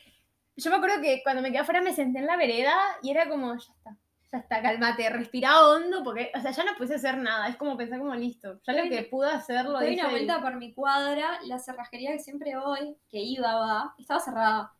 Yo 0.56 0.70
me 0.70 0.76
acuerdo 0.76 1.00
que 1.00 1.20
cuando 1.24 1.40
me 1.42 1.48
quedé 1.50 1.60
afuera 1.60 1.80
me 1.80 1.94
senté 1.94 2.18
en 2.18 2.26
la 2.26 2.36
vereda 2.36 2.74
y 3.02 3.10
era 3.10 3.26
como, 3.28 3.54
ya 3.54 3.72
está, 3.72 3.96
ya 4.30 4.38
está, 4.38 4.60
cálmate, 4.62 5.08
respira 5.08 5.66
hondo, 5.66 6.04
porque, 6.04 6.30
o 6.36 6.40
sea, 6.42 6.50
ya 6.50 6.62
no 6.64 6.74
pude 6.76 6.94
hacer 6.94 7.16
nada, 7.16 7.48
es 7.48 7.56
como 7.56 7.74
pensar 7.76 7.98
como 7.98 8.14
listo, 8.14 8.60
ya 8.66 8.74
lo 8.74 8.82
que 8.90 9.02
pude 9.04 9.30
hacer 9.30 9.64
lo 9.64 9.82
hice 9.82 10.00
una 10.02 10.08
y- 10.08 10.10
vuelta 10.10 10.42
por 10.42 10.56
mi 10.56 10.74
cuadra, 10.74 11.38
la 11.46 11.58
cerrajería 11.58 12.12
que 12.12 12.18
siempre 12.18 12.54
voy, 12.58 12.94
que 13.10 13.18
iba, 13.18 13.54
va, 13.54 13.94
estaba 13.98 14.20
cerrada. 14.20 14.72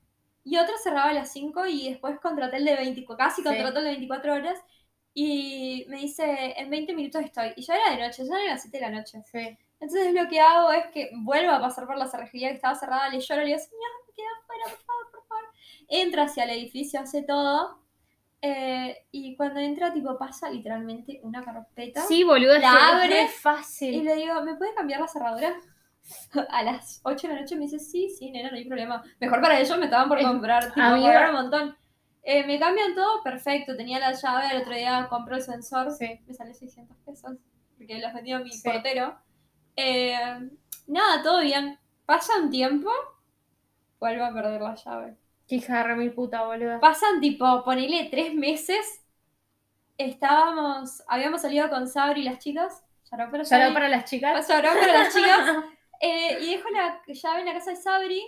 Y 0.44 0.58
otra 0.58 0.74
cerraba 0.76 1.08
a 1.08 1.14
las 1.14 1.32
5 1.32 1.64
y 1.64 1.88
después 1.88 2.20
contraté 2.20 2.58
el 2.58 2.66
de 2.66 2.76
24, 2.76 3.16
casi 3.24 3.40
Sí. 3.40 3.48
contraté 3.48 3.78
el 3.78 3.84
de 3.84 3.90
24 3.92 4.34
horas 4.34 4.58
y 5.14 5.84
me 5.88 5.98
dice, 5.98 6.54
en 6.56 6.70
20 6.70 6.94
minutos 6.94 7.22
estoy. 7.22 7.52
Y 7.56 7.62
ya 7.62 7.74
era 7.76 7.90
de 7.96 8.02
noche, 8.06 8.24
ya 8.26 8.34
eran 8.34 8.46
las 8.54 8.62
7 8.62 8.78
de 8.78 8.80
la 8.82 8.90
noche. 8.90 9.22
Sí. 9.30 9.58
Entonces 9.80 10.14
lo 10.14 10.28
que 10.28 10.40
hago 10.40 10.70
es 10.72 10.86
que 10.86 11.10
vuelvo 11.22 11.52
a 11.52 11.60
pasar 11.60 11.86
por 11.86 11.98
la 11.98 12.06
cerrajería 12.06 12.48
que 12.48 12.54
estaba 12.54 12.74
cerrada, 12.74 13.08
le 13.08 13.20
lloro, 13.20 13.40
le 13.42 13.48
digo, 13.48 13.58
señor, 13.58 13.90
me 14.06 14.14
queda 14.14 14.28
afuera, 14.42 14.64
por 14.64 14.84
favor, 14.86 15.10
por 15.12 15.26
favor. 15.26 15.44
Entra 15.88 16.22
hacia 16.24 16.44
el 16.44 16.50
edificio, 16.50 17.00
hace 17.00 17.22
todo. 17.22 17.78
eh, 18.40 19.06
y 19.12 19.36
cuando 19.36 19.60
entra, 19.60 19.92
tipo, 19.92 20.16
pasa 20.18 20.50
literalmente 20.50 21.20
una 21.22 21.42
carpeta. 21.42 22.00
Sí, 22.02 22.24
boludo, 22.24 22.58
La 22.58 22.68
es 22.72 22.82
abre 22.94 23.08
re 23.08 23.22
Y 23.24 23.28
fácil. 23.28 24.04
le 24.04 24.14
digo, 24.16 24.40
¿me 24.42 24.54
puede 24.56 24.74
cambiar 24.74 25.00
la 25.00 25.08
cerradura? 25.08 25.54
A 26.50 26.62
las 26.64 27.00
8 27.04 27.28
de 27.28 27.34
la 27.34 27.40
noche 27.40 27.54
me 27.56 27.62
dice, 27.62 27.78
sí, 27.78 28.08
sí, 28.08 28.30
nena, 28.30 28.50
no 28.50 28.56
hay 28.56 28.64
problema. 28.64 29.02
Mejor 29.20 29.40
para 29.40 29.60
ellos 29.60 29.78
me 29.78 29.84
estaban 29.84 30.08
por 30.08 30.20
comprar, 30.20 30.72
tipo, 30.72 30.80
amiga. 30.80 31.28
un 31.30 31.34
montón. 31.36 31.76
Eh, 32.22 32.44
me 32.46 32.58
cambian 32.58 32.94
todo, 32.94 33.22
perfecto. 33.22 33.76
Tenía 33.76 33.98
la 33.98 34.12
llave, 34.12 34.46
al 34.46 34.62
otro 34.62 34.74
día 34.74 35.06
compró 35.10 35.36
el 35.36 35.42
sensor, 35.42 35.90
Sí. 35.90 36.20
me 36.26 36.34
salió 36.34 36.54
600 36.54 36.96
pesos, 37.04 37.32
porque 37.76 37.98
los 37.98 38.12
vendió 38.14 38.38
mi 38.40 38.52
Sí. 38.52 38.62
portero. 38.68 39.18
Eh, 39.76 40.14
nada, 40.86 41.22
todo 41.22 41.40
bien. 41.40 41.78
Pasa 42.06 42.38
un 42.40 42.50
tiempo, 42.50 42.90
vuelvo 43.98 44.24
a 44.24 44.32
perder 44.32 44.60
la 44.60 44.74
llave. 44.74 45.16
Qué 45.48 45.56
hija 45.56 45.86
de 45.86 45.94
mil 45.96 46.12
puta, 46.12 46.44
boludo. 46.44 46.78
Pasan 46.80 47.20
tipo, 47.20 47.64
ponele 47.64 48.08
tres 48.10 48.32
meses. 48.34 49.04
Estábamos, 49.98 51.02
habíamos 51.08 51.42
salido 51.42 51.68
con 51.68 51.86
Sabri 51.88 52.22
y 52.22 52.24
las 52.24 52.38
chicas. 52.38 52.82
Out 53.10 53.30
para 53.30 53.88
las 53.88 54.04
chicas. 54.08 54.48
Out 54.50 54.62
para 54.62 54.92
las 54.92 55.14
chicas. 55.14 55.50
Eh, 56.04 56.36
y 56.40 56.56
dejo 56.56 56.68
la 56.70 57.00
llave 57.06 57.40
en 57.40 57.46
la 57.46 57.52
casa 57.52 57.70
de 57.70 57.76
Sabri. 57.76 58.20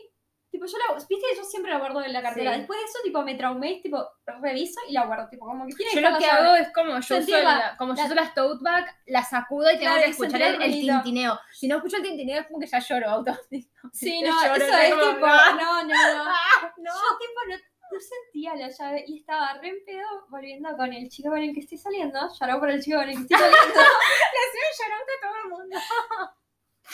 Tipo, 0.55 0.67
yo 0.67 0.79
la, 0.79 0.95
viste 0.95 1.17
que 1.17 1.37
yo 1.37 1.43
siempre 1.43 1.73
la 1.73 1.79
guardo 1.81 2.01
en 2.01 2.13
la 2.13 2.23
cartera. 2.23 2.53
Sí. 2.53 2.59
Después 2.61 2.79
de 2.79 2.85
eso, 2.85 2.99
tipo, 3.03 3.23
me 3.25 3.35
traumé, 3.35 3.81
tipo, 3.83 4.09
reviso 4.41 4.81
y 4.89 4.93
la 4.93 5.05
guardo. 5.05 5.29
Tipo, 5.29 5.47
como 5.47 5.67
que 5.67 5.75
tiene 5.75 5.91
Yo 5.93 6.01
lo 6.01 6.11
la 6.11 6.19
que 6.19 6.27
hago 6.27 6.55
es 6.55 6.73
como 6.73 6.91
yo 6.93 6.99
uso, 6.99 7.15
Sentirla, 7.17 7.43
la- 7.57 7.77
como 7.77 7.93
yo 7.95 8.01
la- 8.03 8.07
uso 8.07 8.15
las 8.15 8.35
tote 8.35 8.63
bag, 8.63 8.87
la 9.07 9.25
sacudo 9.25 9.67
y 9.73 9.79
tengo 9.79 9.91
Claro, 9.91 10.03
que 10.05 10.11
escuchar 10.11 10.41
sentir 10.41 10.63
el, 10.63 10.73
tintineo. 10.73 11.41
Si 11.53 11.67
no 11.67 11.77
escucho 11.79 11.97
el 11.97 12.03
tintineo 12.05 12.41
es 12.41 12.47
como 12.47 12.61
que 12.61 12.67
ya 12.69 12.79
lloro 12.79 13.11
automáticamente. 13.11 13.71
Sí, 13.93 14.23
no, 14.23 14.31
lloro, 14.31 14.55
eso 14.55 14.67
yo 14.73 14.79
es 14.79 14.95
como, 14.95 15.13
tipo, 15.15 15.27
"Ah, 15.27 15.57
no, 15.61 15.83
no, 15.83 15.89
no. 15.89 15.93
ah, 16.31 16.73
no". 16.77 16.93
Yo, 16.95 17.19
tipo, 17.19 17.41
no, 17.49 17.57
no 17.57 18.01
sentía 18.01 18.55
la 18.55 18.69
llave 18.69 19.05
y 19.09 19.19
estaba 19.19 19.55
re 19.55 19.69
en 19.71 19.85
pedo 19.85 20.07
volviendo 20.29 20.77
con 20.77 20.93
el 20.93 21.09
chico 21.09 21.31
con 21.31 21.39
el 21.39 21.53
que 21.53 21.61
estoy 21.61 21.79
saliendo. 21.79 22.21
Out 22.21 22.39
para 22.61 22.75
el 22.75 22.81
chico 22.81 22.97
con 22.99 23.09
el 23.09 23.17
que 23.17 23.23
estoy 23.23 23.39
saliendo. 23.39 23.75
Le 23.75 24.41
hacía 24.47 24.85
llorando 24.87 25.13
a 25.13 25.21
todo 25.21 25.35
el 25.43 25.51
mundo. 25.51 25.77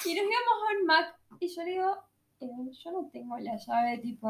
Y 0.07 0.15
nos 0.15 0.25
íbamos 0.25 0.55
a 0.63 0.79
un 0.81 0.87
Mac 0.87 1.15
y 1.41 1.55
yo 1.55 1.63
le 1.63 1.71
digo, 1.73 2.05
yo 2.47 2.91
no 2.93 3.09
tengo 3.13 3.39
la 3.39 3.57
llave, 3.57 3.99
tipo, 3.99 4.29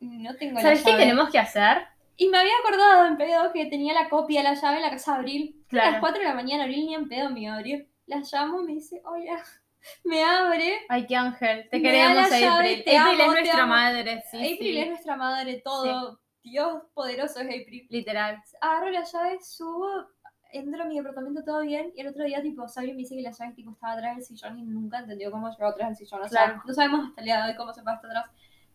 no 0.00 0.36
tengo 0.36 0.60
¿Sabes 0.60 0.80
la 0.80 0.84
qué 0.84 0.90
llave. 0.92 1.02
tenemos 1.04 1.30
que 1.30 1.38
hacer? 1.38 1.78
Y 2.16 2.28
me 2.28 2.38
había 2.38 2.52
acordado 2.64 3.06
en 3.06 3.16
pedo 3.16 3.52
que 3.52 3.66
tenía 3.66 3.94
la 3.94 4.08
copia 4.08 4.40
de 4.42 4.48
la 4.48 4.54
llave 4.54 4.76
en 4.76 4.82
la 4.82 4.90
casa 4.90 5.12
de 5.12 5.18
Abril. 5.18 5.62
A 5.66 5.68
Claro. 5.68 5.90
las 5.92 6.00
4 6.00 6.18
de 6.20 6.24
la 6.28 6.34
mañana, 6.34 6.64
Abril 6.64 6.86
ni 6.86 6.94
en 6.94 7.08
pedo 7.08 7.30
me 7.30 7.40
iba 7.40 7.52
a 7.52 7.56
abrir. 7.56 7.88
La 8.06 8.18
llamo 8.32 8.62
me 8.62 8.72
dice, 8.72 9.00
hola, 9.04 9.42
me 10.04 10.24
abre. 10.24 10.80
Ay, 10.88 11.06
qué 11.06 11.14
ángel. 11.16 11.68
Te 11.70 11.80
queremos, 11.80 12.28
llave, 12.30 12.46
April. 12.46 12.84
te 12.84 12.96
April 12.98 13.20
amo, 13.20 13.32
es 13.34 13.40
nuestra 13.40 13.66
madre, 13.66 14.22
sí. 14.30 14.36
April 14.36 14.58
sí. 14.74 14.78
es 14.78 14.88
nuestra 14.88 15.16
madre, 15.16 15.60
todo. 15.64 16.20
Dios 16.42 16.82
poderoso 16.94 17.40
es 17.40 17.46
April. 17.46 17.86
Literal. 17.90 18.42
Agarro 18.60 18.90
la 18.90 19.04
llave, 19.04 19.38
subo, 19.42 20.06
entro 20.52 20.82
a 20.82 20.86
mi 20.86 20.96
departamento 20.96 21.42
todo 21.44 21.60
bien. 21.62 21.92
Y 21.94 22.00
el 22.00 22.08
otro 22.08 22.24
día, 22.24 22.42
tipo, 22.42 22.66
Sabri 22.68 22.92
me 22.92 22.98
dice 22.98 23.14
que 23.16 23.22
la 23.22 23.30
llave 23.32 23.52
tipo, 23.54 23.72
estaba 23.72 23.92
atrás 23.94 24.16
del 24.16 24.24
sillón 24.24 24.58
y 24.58 24.62
nunca 24.62 24.98
entendió 25.00 25.30
cómo 25.30 25.48
llegó 25.50 25.66
atrás 25.66 25.88
del 25.88 25.96
sillón. 25.96 26.22
O 26.22 26.28
sea, 26.28 26.44
Claro. 26.46 26.62
no 26.66 26.74
sabemos 26.74 27.08
hasta 27.08 27.20
el 27.20 27.24
día 27.26 27.42
de 27.44 27.50
hoy 27.50 27.56
cómo 27.56 27.72
se 27.72 27.82
fue 27.82 27.92
hasta 27.92 28.06
atrás. 28.06 28.24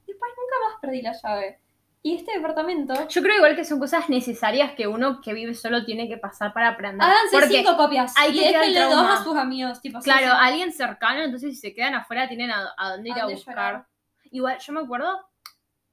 Después 0.06 0.32
nunca 0.38 0.56
más 0.72 0.82
perdí 0.82 1.02
la 1.02 1.14
llave. 1.14 1.60
Y 2.06 2.16
este 2.18 2.34
departamento. 2.34 3.08
Yo 3.08 3.22
creo 3.22 3.38
igual 3.38 3.56
que 3.56 3.64
son 3.64 3.80
cosas 3.80 4.10
necesarias 4.10 4.74
que 4.76 4.88
uno 4.88 5.22
que 5.22 5.34
vive 5.34 5.54
solo 5.54 5.86
tiene 5.86 6.10
que 6.10 6.18
pasar 6.18 6.52
para 6.52 6.68
aprender. 6.70 7.02
Háganse 7.02 7.32
Porque, 7.40 7.60
cinco 7.60 7.78
copias. 7.78 8.14
ahí 8.18 8.38
y 8.38 8.44
el 8.44 8.52
déjenle 8.54 8.82
dos 8.82 9.06
a 9.08 9.24
sus 9.24 9.38
amigos. 9.38 9.80
Tipo, 9.82 10.00
claro, 10.00 10.34
alguien 10.34 10.74
cercano, 10.74 11.22
entonces 11.22 11.52
si 11.52 11.56
se 11.70 11.74
quedan 11.74 11.96
afuera 11.96 12.28
tienen 12.28 12.52
a, 12.52 12.74
a 12.78 12.90
dónde 12.92 13.10
ir 13.10 13.16
¿A 13.20 13.24
a 13.24 13.28
buscar. 13.28 13.54
llorar? 13.56 13.86
Igual, 14.32 14.60
yo 14.60 14.74
me 14.74 14.82
acuerdo, 14.82 15.18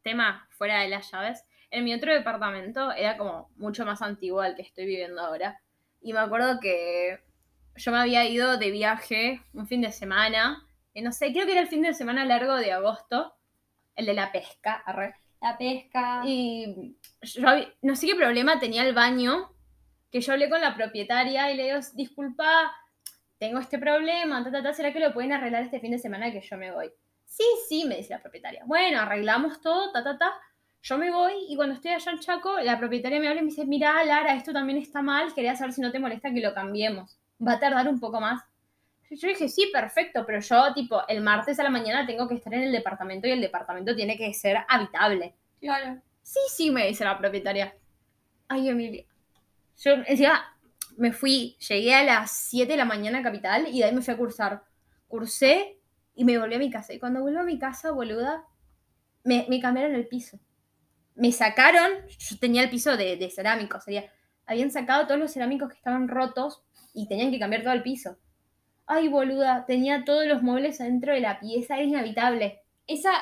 tema 0.03 0.49
fuera 0.51 0.81
de 0.81 0.89
las 0.89 1.09
llaves, 1.13 1.45
en 1.71 1.85
mi 1.85 1.95
otro 1.95 2.13
departamento 2.13 2.91
era 2.91 3.17
como 3.17 3.49
mucho 3.57 3.87
más 3.87 4.03
antiguo 4.03 4.41
al 4.41 4.57
que 4.57 4.63
estoy 4.63 4.87
viviendo 4.87 5.21
ahora. 5.21 5.61
Y 6.01 6.13
me 6.13 6.21
acuerdo 6.21 6.61
que 6.61 7.21
yo 7.77 7.93
me 7.93 7.99
había 7.99 8.27
ido 8.27 8.57
de 8.57 8.71
viaje 8.71 9.43
un 9.53 9.67
fin 9.67 9.81
de 9.81 9.93
semana, 9.93 10.67
que 10.93 11.03
no 11.03 11.13
sé, 11.13 11.33
creo 11.33 11.47
que 11.47 11.53
era 11.53 11.61
el 11.61 11.69
fin 11.69 11.83
de 11.83 11.95
semana 11.95 12.25
largo 12.25 12.57
de 12.57 12.73
agosto, 12.73 13.35
el 13.97 14.07
de 14.07 14.15
la 14.15 14.33
pesca, 14.33 14.83
arre. 14.87 15.15
La 15.41 15.57
pesca. 15.57 16.23
Y 16.25 16.97
yo 17.23 17.43
no 17.83 17.97
sé 17.97 18.07
qué 18.07 18.15
problema 18.15 18.59
tenía 18.59 18.85
el 18.85 18.95
baño, 18.95 19.51
que 20.11 20.21
yo 20.21 20.33
hablé 20.33 20.51
con 20.51 20.61
la 20.61 20.75
propietaria 20.75 21.51
y 21.51 21.57
le 21.57 21.65
digo, 21.65 21.79
disculpa, 21.95 22.73
tengo 23.39 23.59
este 23.59 23.79
problema, 23.79 24.45
ta, 24.45 24.51
ta, 24.51 24.63
ta, 24.63 24.73
¿será 24.75 24.93
que 24.93 25.01
lo 25.01 25.15
pueden 25.15 25.33
arreglar 25.33 25.63
este 25.63 25.81
fin 25.81 25.93
de 25.93 25.99
semana 25.99 26.31
que 26.31 26.43
yo 26.43 26.57
me 26.57 26.73
voy? 26.73 26.93
Sí, 27.25 27.45
sí, 27.69 27.85
me 27.87 27.97
dice 27.97 28.13
la 28.13 28.21
propietaria. 28.21 28.65
Bueno, 28.67 29.01
arreglamos 29.01 29.61
todo, 29.61 29.93
ta, 29.93 30.03
ta, 30.03 30.19
ta. 30.19 30.33
Yo 30.83 30.97
me 30.97 31.11
voy 31.11 31.33
y 31.49 31.57
cuando 31.57 31.75
estoy 31.75 31.93
allá 31.93 32.13
en 32.13 32.19
Chaco, 32.21 32.59
la 32.61 32.79
propietaria 32.79 33.21
me 33.21 33.29
habla 33.29 33.41
y 33.41 33.45
me 33.45 33.51
dice, 33.51 33.67
mira, 33.67 34.03
Lara, 34.05 34.35
esto 34.35 34.53
también 34.53 34.79
está 34.79 35.03
mal, 35.03 35.35
quería 35.35 35.55
saber 35.55 35.75
si 35.75 35.81
no 35.81 35.93
te 35.93 35.99
molesta 35.99 36.33
que 36.33 36.41
lo 36.41 36.55
cambiemos. 36.55 37.19
Va 37.47 37.53
a 37.53 37.61
tardar 37.61 37.89
un 37.89 38.01
poco 38.01 38.21
más. 38.21 38.43
Yo 39.11 39.29
dije, 39.29 39.49
sí, 39.49 39.69
perfecto, 39.73 40.25
pero 40.25 40.41
yo, 40.41 40.73
tipo, 40.73 41.03
el 41.09 41.21
martes 41.21 41.59
a 41.59 41.65
la 41.65 41.71
mañana 41.71 42.07
tengo 42.07 42.29
que 42.29 42.37
estar 42.37 42.55
en 42.55 42.63
el 42.63 42.73
departamento 42.73 43.27
y 43.27 43.33
el 43.33 43.41
departamento 43.41 43.95
tiene 43.95 44.17
que 44.17 44.33
ser 44.33 44.59
habitable. 44.69 45.35
Claro. 45.61 46.01
Sí, 46.23 46.39
sí, 46.49 46.71
me 46.71 46.87
dice 46.87 47.05
la 47.05 47.19
propietaria. 47.19 47.75
Ay, 48.47 48.69
Emilia. 48.69 49.05
Yo 49.79 49.93
encima 50.07 50.57
me 50.97 51.13
fui, 51.13 51.57
llegué 51.69 51.95
a 51.95 52.05
las 52.05 52.31
7 52.31 52.73
de 52.73 52.79
la 52.79 52.85
mañana 52.85 53.19
a 53.19 53.23
Capital 53.23 53.67
y 53.69 53.81
de 53.81 53.85
ahí 53.87 53.95
me 53.95 54.01
fui 54.01 54.15
a 54.15 54.17
cursar. 54.17 54.63
Cursé 55.09 55.79
y 56.15 56.25
me 56.25 56.39
volví 56.39 56.55
a 56.55 56.59
mi 56.59 56.71
casa. 56.71 56.93
Y 56.93 57.01
cuando 57.01 57.21
vuelvo 57.21 57.41
a 57.41 57.45
mi 57.45 57.59
casa, 57.59 57.91
boluda, 57.91 58.45
me, 59.25 59.47
me 59.49 59.61
cambiaron 59.61 59.95
el 59.95 60.07
piso. 60.07 60.39
Me 61.21 61.33
sacaron, 61.33 61.93
yo 62.19 62.39
tenía 62.39 62.63
el 62.63 62.71
piso 62.71 62.97
de, 62.97 63.17
de 63.17 63.31
cerámico, 63.31 63.79
sería, 63.79 64.11
habían 64.47 64.71
sacado 64.71 65.07
todos 65.07 65.21
los 65.21 65.31
cerámicos 65.31 65.69
que 65.69 65.77
estaban 65.77 66.09
rotos 66.09 66.63
y 66.95 67.09
tenían 67.09 67.31
que 67.31 67.39
cambiar 67.39 67.63
todo 67.63 67.75
el 67.75 67.83
piso. 67.83 68.17
Ay, 68.87 69.09
boluda, 69.09 69.67
tenía 69.67 70.05
todos 70.07 70.25
los 70.27 70.43
muebles 70.43 70.81
adentro 70.81 71.13
de 71.13 71.21
la 71.21 71.39
pieza, 71.39 71.75
era 71.75 71.85
inhabitable. 71.85 72.63
Esa. 72.87 73.13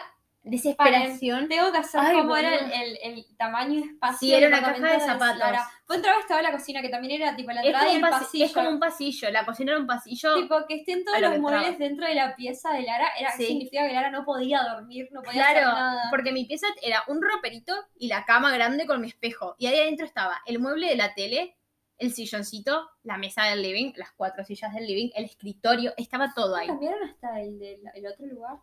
Desesperación. 0.51 1.49
Tengo 1.49 1.71
que 1.73 1.79
hacer 1.79 2.01
Ay, 2.03 2.17
como 2.17 2.37
era 2.37 2.55
el, 2.55 2.73
el, 2.73 2.99
el 3.03 3.37
tamaño 3.37 3.81
y 3.81 3.83
espacio. 3.89 4.19
Sí, 4.19 4.35
era 4.35 4.49
una 4.49 4.61
caja 4.61 4.93
de 4.93 5.01
zapatos. 5.01 5.39
Lara. 5.39 5.69
Vos 5.87 5.97
entrabas, 5.97 6.21
estaba 6.21 6.43
la 6.43 6.53
cocina, 6.53 6.83
que 6.83 6.89
también 6.89 7.21
era 7.23 7.35
tipo 7.37 7.51
la 7.51 7.63
entrada 7.63 7.91
y 7.93 7.97
el 7.97 8.03
pasi- 8.03 8.11
pasillo. 8.25 8.45
es 8.45 8.53
como 8.53 8.69
un 8.71 8.79
pasillo, 8.79 9.31
la 9.31 9.45
cocina 9.47 9.73
era 9.73 9.81
un 9.81 9.87
pasillo. 9.87 10.35
Tipo, 10.37 10.67
que 10.67 10.75
estén 10.77 11.05
todos 11.05 11.21
los 11.21 11.39
muebles 11.39 11.79
dentro 11.79 12.07
de 12.07 12.15
la 12.15 12.37
pieza 12.37 12.73
de 12.73 12.83
Lara, 12.83 13.09
era, 13.19 13.33
Sí. 13.33 13.47
significa 13.47 13.87
que 13.87 13.95
Lara 13.95 14.11
no 14.11 14.25
podía 14.25 14.63
dormir, 14.63 15.09
no 15.13 15.23
podía 15.23 15.43
hacer 15.45 15.63
claro, 15.63 15.73
nada. 15.73 16.03
porque 16.11 16.33
mi 16.33 16.45
pieza 16.45 16.67
era 16.83 17.03
un 17.09 17.23
roperito 17.23 17.75
y 17.97 18.09
la 18.09 18.25
cama 18.25 18.53
grande 18.53 18.87
con 18.87 19.01
mi 19.01 19.09
espejo. 19.09 19.55
Y 19.59 19.67
ahí 19.67 19.79
adentro 19.79 20.05
estaba 20.07 20.43
el 20.47 20.59
mueble 20.59 20.89
de 20.89 20.97
la 20.97 21.15
tele, 21.15 21.57
el 21.97 22.13
silloncito, 22.13 22.89
la 23.03 23.17
mesa 23.19 23.45
del 23.47 23.63
living, 23.63 23.93
las 23.97 24.13
cuatro 24.13 24.45
sillas 24.45 24.73
del 24.75 24.87
living, 24.87 25.11
el 25.17 25.25
escritorio, 25.25 25.95
estaba 25.97 26.33
todo 26.35 26.55
ahí. 26.55 26.67
¿Cambiaron 26.69 27.09
hasta 27.09 27.41
el 27.41 27.59
del 27.59 27.81
el 27.95 28.07
otro 28.07 28.27
lugar? 28.27 28.57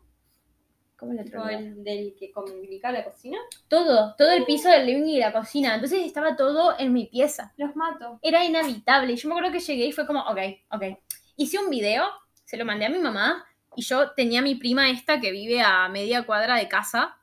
¿Cómo 0.98 1.14
le 1.14 1.24
Tipo, 1.24 1.46
el 1.48 1.84
del 1.84 2.16
que 2.18 2.32
comunica 2.32 2.92
la 2.92 3.04
cocina. 3.04 3.38
Todo, 3.68 4.16
todo 4.18 4.32
el 4.32 4.46
piso 4.46 4.70
del 4.70 4.86
living 4.86 5.04
y 5.06 5.20
la 5.20 5.34
cocina. 5.34 5.76
Entonces 5.76 6.06
estaba 6.06 6.36
todo 6.36 6.76
en 6.80 6.94
mi 6.94 7.08
pieza. 7.08 7.54
Los 7.58 7.76
mato. 7.76 8.20
Era 8.22 8.46
inhabitable. 8.46 9.14
Y 9.14 9.16
yo 9.18 9.28
me 9.28 9.36
acuerdo 9.36 9.52
que 9.52 9.60
llegué 9.60 9.86
y 9.88 9.92
fue 9.92 10.08
como, 10.08 10.22
ok, 10.22 10.40
ok. 10.72 10.84
Hice 11.36 11.60
un 11.60 11.70
video, 11.70 12.06
se 12.46 12.56
lo 12.56 12.64
mandé 12.66 12.86
a 12.86 12.90
mi 12.90 13.00
mamá 13.00 13.46
y 13.76 13.82
yo 13.82 14.12
tenía 14.12 14.40
a 14.40 14.44
mi 14.44 14.56
prima 14.56 14.90
esta 14.90 15.20
que 15.20 15.32
vive 15.32 15.62
a 15.62 15.90
media 15.90 16.26
cuadra 16.26 16.56
de 16.56 16.70
casa 16.70 17.18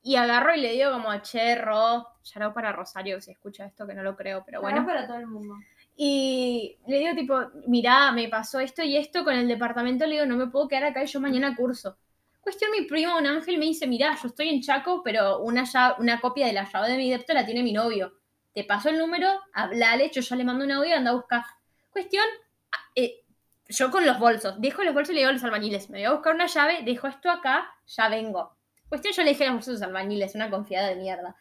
y 0.00 0.16
agarro 0.16 0.54
y 0.54 0.60
le 0.60 0.72
digo 0.72 0.92
como, 0.92 1.16
che, 1.22 1.56
Ro, 1.56 2.06
yarao 2.22 2.52
para 2.54 2.72
Rosario, 2.72 3.20
se 3.20 3.32
escucha 3.32 3.66
esto, 3.66 3.86
que 3.86 3.94
no 3.94 4.02
lo 4.02 4.16
creo, 4.16 4.42
pero 4.44 4.60
Bueno, 4.60 4.82
bueno. 4.82 4.86
para 4.86 5.06
todo 5.06 5.18
el 5.18 5.26
mundo. 5.26 5.54
Y 5.96 6.78
le 6.86 6.98
digo 6.98 7.14
tipo, 7.14 7.40
mirá, 7.66 8.12
me 8.12 8.28
pasó 8.28 8.60
esto 8.60 8.82
y 8.82 8.96
esto 8.96 9.24
con 9.24 9.34
el 9.34 9.46
departamento, 9.46 10.06
le 10.06 10.14
digo, 10.14 10.26
no 10.26 10.36
me 10.36 10.46
puedo 10.48 10.68
quedar 10.68 10.84
acá 10.84 11.02
y 11.02 11.06
yo 11.06 11.20
mañana 11.20 11.54
curso. 11.54 11.96
Cuestión, 12.42 12.72
mi 12.72 12.82
prima, 12.82 13.16
un 13.16 13.26
ángel, 13.26 13.56
me 13.56 13.66
dice, 13.66 13.86
mirá, 13.86 14.18
yo 14.20 14.26
estoy 14.26 14.48
en 14.48 14.60
Chaco, 14.60 15.02
pero 15.04 15.38
una, 15.38 15.64
una 15.98 16.20
copia 16.20 16.44
de 16.46 16.52
la 16.52 16.68
llave 16.68 16.88
de 16.88 16.96
mi 16.96 17.08
depto 17.08 17.32
la 17.34 17.46
tiene 17.46 17.62
mi 17.62 17.72
novio. 17.72 18.18
Te 18.52 18.64
paso 18.64 18.88
el 18.88 18.98
número, 18.98 19.28
hablale, 19.54 20.10
yo 20.12 20.20
ya 20.20 20.34
le 20.34 20.42
mando 20.42 20.64
un 20.64 20.72
audio 20.72 20.96
anda 20.96 21.12
a 21.12 21.14
buscar. 21.14 21.44
Cuestión, 21.90 22.24
ah, 22.72 22.78
eh, 22.96 23.22
yo 23.68 23.92
con 23.92 24.04
los 24.04 24.18
bolsos, 24.18 24.60
dejo 24.60 24.82
los 24.82 24.92
bolsos 24.92 25.10
y 25.10 25.14
le 25.14 25.20
digo 25.20 25.30
a 25.30 25.34
los 25.34 25.44
albañiles, 25.44 25.88
me 25.88 25.98
voy 25.98 26.06
a 26.06 26.12
buscar 26.14 26.34
una 26.34 26.46
llave, 26.46 26.80
dejo 26.82 27.06
esto 27.06 27.30
acá, 27.30 27.70
ya 27.86 28.08
vengo. 28.08 28.56
Cuestión, 28.88 29.14
yo 29.14 29.22
le 29.22 29.30
dije 29.30 29.44
a 29.44 29.46
los 29.46 29.54
bolsos 29.54 29.68
a 29.68 29.72
los 29.74 29.82
albañiles, 29.82 30.34
una 30.34 30.50
confiada 30.50 30.88
de 30.88 30.96
mierda. 30.96 31.36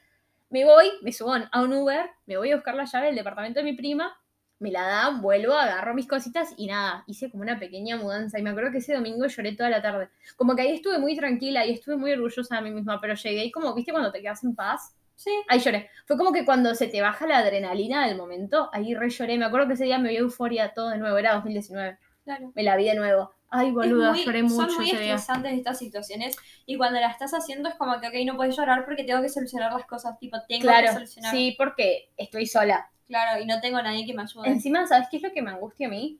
Me 0.52 0.66
voy, 0.66 0.92
me 1.02 1.12
subo 1.12 1.34
a 1.34 1.62
un 1.62 1.74
Uber, 1.74 2.12
me 2.28 2.38
voy 2.38 2.52
a 2.52 2.58
buscar 2.58 2.76
la 2.76 2.86
llave 2.86 3.08
del 3.08 3.16
departamento 3.16 3.60
de 3.60 3.64
mi 3.64 3.74
prima, 3.74 4.21
me 4.62 4.72
la 4.72 4.84
da, 4.84 5.10
vuelvo, 5.20 5.54
agarro 5.54 5.94
mis 5.94 6.08
cositas 6.08 6.54
y 6.56 6.68
nada, 6.68 7.04
hice 7.08 7.30
como 7.30 7.44
una 7.44 7.60
pequeña 7.60 7.98
mudanza. 7.98 8.40
Y 8.40 8.44
me 8.44 8.52
acuerdo 8.52 8.72
que 8.72 8.78
ese 8.78 8.94
domingo 8.94 9.26
lloré 9.26 9.54
toda 9.56 9.70
la 9.70 9.82
tarde. 9.82 10.10
Como 10.38 10.56
que 10.56 10.62
ahí 10.62 10.76
estuve 10.76 11.00
muy 11.00 11.16
tranquila 11.18 11.66
y 11.66 11.72
estuve 11.74 11.98
muy 11.98 12.14
orgullosa 12.14 12.56
de 12.58 12.62
mí 12.62 12.72
misma, 12.72 13.02
pero 13.02 13.16
llegué 13.16 13.44
y 13.46 13.52
como, 13.52 13.74
viste, 13.74 13.92
cuando 13.92 14.12
te 14.12 14.22
quedas 14.22 14.44
en 14.44 14.56
paz, 14.56 14.96
Sí. 15.16 15.32
ahí 15.50 15.60
lloré. 15.60 15.90
Fue 16.06 16.18
como 16.18 16.32
que 16.32 16.46
cuando 16.46 16.74
se 16.76 16.88
te 16.88 17.02
baja 17.02 17.28
la 17.28 17.40
adrenalina 17.40 18.08
del 18.08 18.18
momento, 18.18 18.70
ahí 18.74 18.96
re 18.96 19.10
lloré. 19.10 19.38
Me 19.38 19.46
acuerdo 19.46 19.68
que 19.68 19.74
ese 19.74 19.84
día 19.86 20.00
me 20.00 20.10
vi 20.10 20.18
euforia 20.18 20.74
todo 20.74 20.90
de 20.90 20.98
nuevo, 20.98 21.18
era 21.18 21.34
2019. 21.34 21.98
Claro. 22.24 22.52
Me 22.56 22.64
la 22.64 22.76
vi 22.76 22.86
de 22.86 22.96
nuevo. 22.96 23.32
Ay, 23.50 23.72
boluda, 23.72 24.12
Es 24.12 24.16
muy- 24.18 24.26
lloré 24.26 24.44
mucho 24.44 24.56
Son 24.70 24.76
muy 24.76 24.90
estresantes 24.92 25.54
estas 25.54 25.78
situaciones 25.78 26.38
y 26.66 26.78
cuando 26.78 27.00
la 27.02 27.08
estás 27.10 27.34
haciendo 27.34 27.68
es 27.68 27.76
como 27.76 28.00
que, 28.00 28.08
ok, 28.08 28.14
no 28.26 28.38
puedes 28.38 28.56
llorar 28.56 28.86
porque 28.86 29.04
tengo 29.04 29.22
que 29.22 29.28
solucionar 29.30 29.74
las 29.74 29.86
cosas, 29.86 30.18
tipo, 30.20 30.38
tengo 30.48 30.62
que 30.62 30.68
Claro, 30.68 30.94
solucionar. 30.94 31.32
sí, 31.32 31.54
porque 31.58 32.12
estoy 32.16 32.46
sola. 32.46 32.90
Claro, 33.12 33.42
y 33.42 33.46
no 33.46 33.60
tengo 33.60 33.78
a 33.78 33.82
nadie 33.84 34.06
que 34.06 34.14
me 34.14 34.22
ayude. 34.22 34.48
Encima, 34.48 34.88
¿sabes 34.88 35.10
qué 35.12 35.18
es 35.18 35.24
lo 35.24 35.34
que 35.34 35.42
me 35.42 35.52
angustia 35.52 35.88
a 35.88 35.90
mí? 35.90 36.18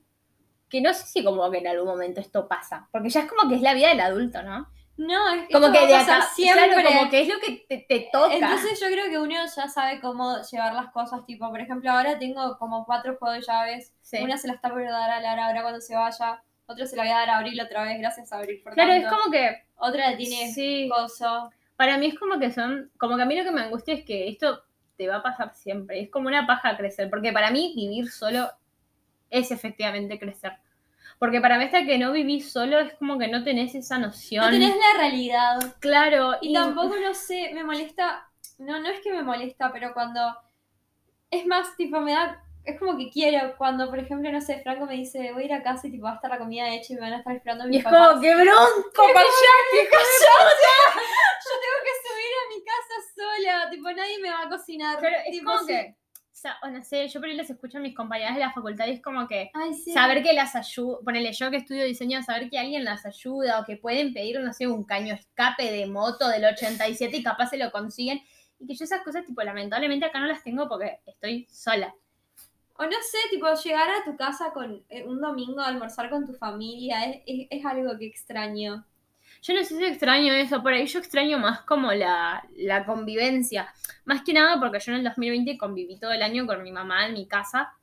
Que 0.70 0.82
no 0.82 0.94
sé 0.94 1.06
si 1.06 1.24
como 1.24 1.50
que 1.50 1.60
en 1.60 1.68
algún 1.68 1.88
momento 1.88 2.20
esto 2.20 2.50
pasa. 2.50 2.90
Porque 2.92 3.10
ya 3.10 3.22
es 3.22 3.30
como 3.30 3.48
que 3.48 3.56
es 3.56 3.62
la 3.62 3.74
vida 3.74 3.88
del 3.90 4.02
adulto, 4.02 4.44
¿no? 4.44 4.68
No, 4.98 5.30
es 5.34 5.48
Como 5.52 5.68
esto 5.68 5.80
que 5.80 5.88
de 5.88 5.96
acá, 5.96 6.22
siempre. 6.36 6.68
claro, 6.74 6.90
como 6.90 7.10
que 7.10 7.22
es 7.22 7.28
lo 7.30 7.40
que 7.40 7.66
te, 7.68 7.78
te 7.88 8.10
toca. 8.12 8.34
Entonces 8.36 8.78
yo 8.78 8.88
creo 8.88 9.10
que 9.10 9.18
uno 9.18 9.34
ya 9.34 9.68
sabe 9.70 10.02
cómo 10.02 10.36
llevar 10.52 10.74
las 10.74 10.92
cosas, 10.92 11.26
tipo, 11.26 11.50
por 11.50 11.62
ejemplo, 11.62 11.90
ahora 11.90 12.20
tengo 12.20 12.58
como 12.60 12.86
cuatro 12.86 13.16
juegos 13.18 13.40
de 13.40 13.46
llaves, 13.54 13.94
Sí. 14.02 14.18
una 14.22 14.38
se 14.38 14.48
la 14.50 14.56
está 14.56 14.70
por 14.70 14.84
dar 14.84 15.10
a 15.10 15.22
Lara 15.22 15.48
ahora 15.48 15.62
cuando 15.62 15.80
se 15.80 15.96
vaya, 15.96 16.44
otra 16.68 16.86
se 16.86 16.98
la 16.98 17.04
voy 17.04 17.12
a 17.14 17.16
dar 17.16 17.30
a 17.30 17.38
Abril 17.38 17.60
otra 17.62 17.84
vez, 17.84 18.00
gracias 18.00 18.32
a 18.34 18.38
Abril 18.40 18.60
por 18.62 18.74
Claro, 18.74 18.92
es 18.92 19.02
tanto. 19.04 19.18
como 19.18 19.32
que, 19.32 19.64
Otra 19.78 20.16
tiene 20.18 20.52
sí, 20.54 20.90
coso. 20.94 21.50
para 21.78 21.98
mí 21.98 22.08
es 22.08 22.20
como 22.20 22.38
que 22.38 22.52
son, 22.52 22.92
como 22.98 23.16
que 23.16 23.24
a 23.24 23.26
mí 23.26 23.36
lo 23.36 23.44
que 23.44 23.52
me 23.52 23.62
angustia 23.62 23.94
es 23.96 24.04
que 24.06 24.28
esto 24.28 24.62
te 25.02 25.08
va 25.08 25.16
a 25.16 25.24
pasar 25.24 25.52
siempre, 25.56 26.00
es 26.00 26.12
como 26.12 26.28
una 26.28 26.46
paja 26.46 26.78
crecer, 26.78 27.10
porque 27.10 27.32
para 27.34 27.50
mí 27.50 27.74
vivir 27.76 28.12
solo 28.12 28.52
es 29.32 29.50
efectivamente 29.50 30.20
crecer. 30.20 30.54
Porque 31.18 31.42
para 31.42 31.58
mí 31.58 31.64
hasta 31.64 31.86
que 31.88 31.98
no 31.98 32.12
vivís 32.12 32.52
solo 32.52 32.78
es 32.78 32.94
como 33.00 33.18
que 33.18 33.28
no 33.28 33.44
tenés 33.44 33.74
esa 33.74 33.98
noción. 33.98 34.46
No 34.46 34.52
tenés 34.52 34.76
la 34.76 35.00
realidad. 35.00 35.76
Claro, 35.80 36.36
Y 36.40 36.54
tampoco, 36.54 36.96
no 36.98 37.16
sé, 37.16 37.50
me 37.52 37.64
molesta, 37.64 38.28
no, 38.60 38.80
no 38.80 38.90
es 38.90 39.00
que 39.02 39.12
me 39.12 39.24
molesta, 39.24 39.72
pero 39.74 39.92
cuando, 39.96 40.22
es 41.32 41.48
más, 41.48 41.76
tipo, 41.76 42.00
me 42.00 42.12
da, 42.12 42.44
es 42.64 42.78
como 42.78 42.96
que 42.96 43.10
quiero, 43.10 43.56
cuando, 43.58 43.90
por 43.90 43.98
ejemplo, 43.98 44.32
no 44.32 44.40
sé, 44.40 44.60
Franco 44.62 44.86
me 44.86 44.94
dice, 44.94 45.32
voy 45.34 45.42
a 45.44 45.46
ir 45.48 45.54
a 45.54 45.64
casa 45.64 45.88
y 45.88 45.92
tipo, 45.92 46.04
va 46.04 46.12
a 46.12 46.16
estar 46.16 46.30
la 46.30 46.38
comida 46.38 46.70
hecha 46.70 46.94
y 46.94 46.96
me 46.96 47.02
van 47.02 47.14
a 47.14 47.18
estar 47.18 47.36
esperando 47.36 47.66
Y 47.66 47.70
mis 47.70 47.78
es 47.80 47.84
papás. 47.86 48.10
como, 48.10 48.22
¡qué 48.22 48.36
bronco, 48.36 48.46
callate, 48.96 49.90
callate! 49.90 50.70
Yo 51.42 51.54
tengo 51.64 51.80
que 51.86 51.94
subir 52.08 52.21
mi 52.56 52.64
casa 52.64 52.96
sola, 53.16 53.70
tipo, 53.70 53.92
nadie 53.92 54.20
me 54.22 54.30
va 54.30 54.44
a 54.44 54.50
cocinar. 54.50 54.98
Pero 55.00 55.16
es 55.26 55.32
tipo, 55.32 55.52
como 55.52 55.66
que, 55.68 55.96
o 56.14 56.34
sea, 56.34 56.58
o 56.64 56.68
no 56.70 56.84
sé, 56.84 57.08
yo 57.08 57.20
por 57.20 57.30
ahí 57.30 57.36
les 57.36 57.50
escucho 57.50 57.78
a 57.78 57.82
mis 57.82 57.96
compañeras 57.96 58.34
de 58.36 58.40
la 58.40 58.52
facultad 58.54 58.88
y 58.88 58.92
es 58.92 59.02
como 59.02 59.28
que 59.28 59.52
Ay, 59.54 59.74
sí. 59.74 59.92
saber 59.94 60.24
que 60.24 60.34
las 60.34 60.56
ayuda, 60.56 61.00
ponele 61.04 61.32
yo 61.34 61.52
que 61.52 61.58
estudio 61.58 61.86
diseño, 61.86 62.22
saber 62.24 62.50
que 62.50 62.58
alguien 62.60 62.84
las 62.84 63.06
ayuda 63.06 63.60
o 63.60 63.66
que 63.66 63.78
pueden 63.78 64.14
pedir, 64.14 64.40
no 64.40 64.54
sé, 64.54 64.68
un 64.68 64.84
caño 64.86 65.14
escape 65.14 65.72
de 65.72 65.86
moto 65.88 66.28
del 66.30 66.46
87 66.46 67.18
y 67.18 67.24
capaz 67.24 67.48
se 67.50 67.58
lo 67.58 67.72
consiguen. 67.72 68.22
Y 68.60 68.68
que 68.68 68.76
yo 68.76 68.86
esas 68.86 69.02
cosas, 69.04 69.26
tipo, 69.26 69.42
lamentablemente 69.44 70.06
acá 70.06 70.20
no 70.20 70.28
las 70.28 70.44
tengo 70.44 70.68
porque 70.70 71.00
estoy 71.06 71.48
sola. 71.50 71.94
O 72.78 72.84
no 72.86 72.92
sé, 73.04 73.18
tipo, 73.30 73.48
llegar 73.54 73.90
a 73.90 74.04
tu 74.04 74.16
casa 74.18 74.52
con 74.54 74.84
eh, 74.90 75.04
un 75.06 75.20
domingo 75.22 75.62
a 75.62 75.68
almorzar 75.68 76.10
con 76.10 76.26
tu 76.26 76.34
familia 76.34 77.06
es, 77.06 77.22
es- 77.28 77.48
es 77.52 77.66
algo 77.66 77.98
que 78.00 78.08
extraño. 78.08 78.86
Yo 79.42 79.54
no 79.56 79.64
sé 79.64 79.76
si 79.76 79.84
extraño 79.84 80.34
eso, 80.34 80.62
por 80.62 80.74
ahí 80.74 80.86
yo 80.86 81.00
extraño 81.00 81.40
más 81.40 81.62
como 81.62 81.92
la, 81.92 82.48
la 82.56 82.86
convivencia. 82.86 83.74
Más 84.06 84.22
que 84.24 84.34
nada 84.34 84.60
porque 84.60 84.80
yo 84.80 84.92
en 84.92 85.00
el 85.00 85.04
2020 85.04 85.58
conviví 85.58 85.98
todo 86.00 86.12
el 86.12 86.22
año 86.22 86.46
con 86.46 86.62
mi 86.62 86.72
mamá 86.72 87.08
en 87.08 87.14
mi 87.14 87.28
casa 87.28 87.74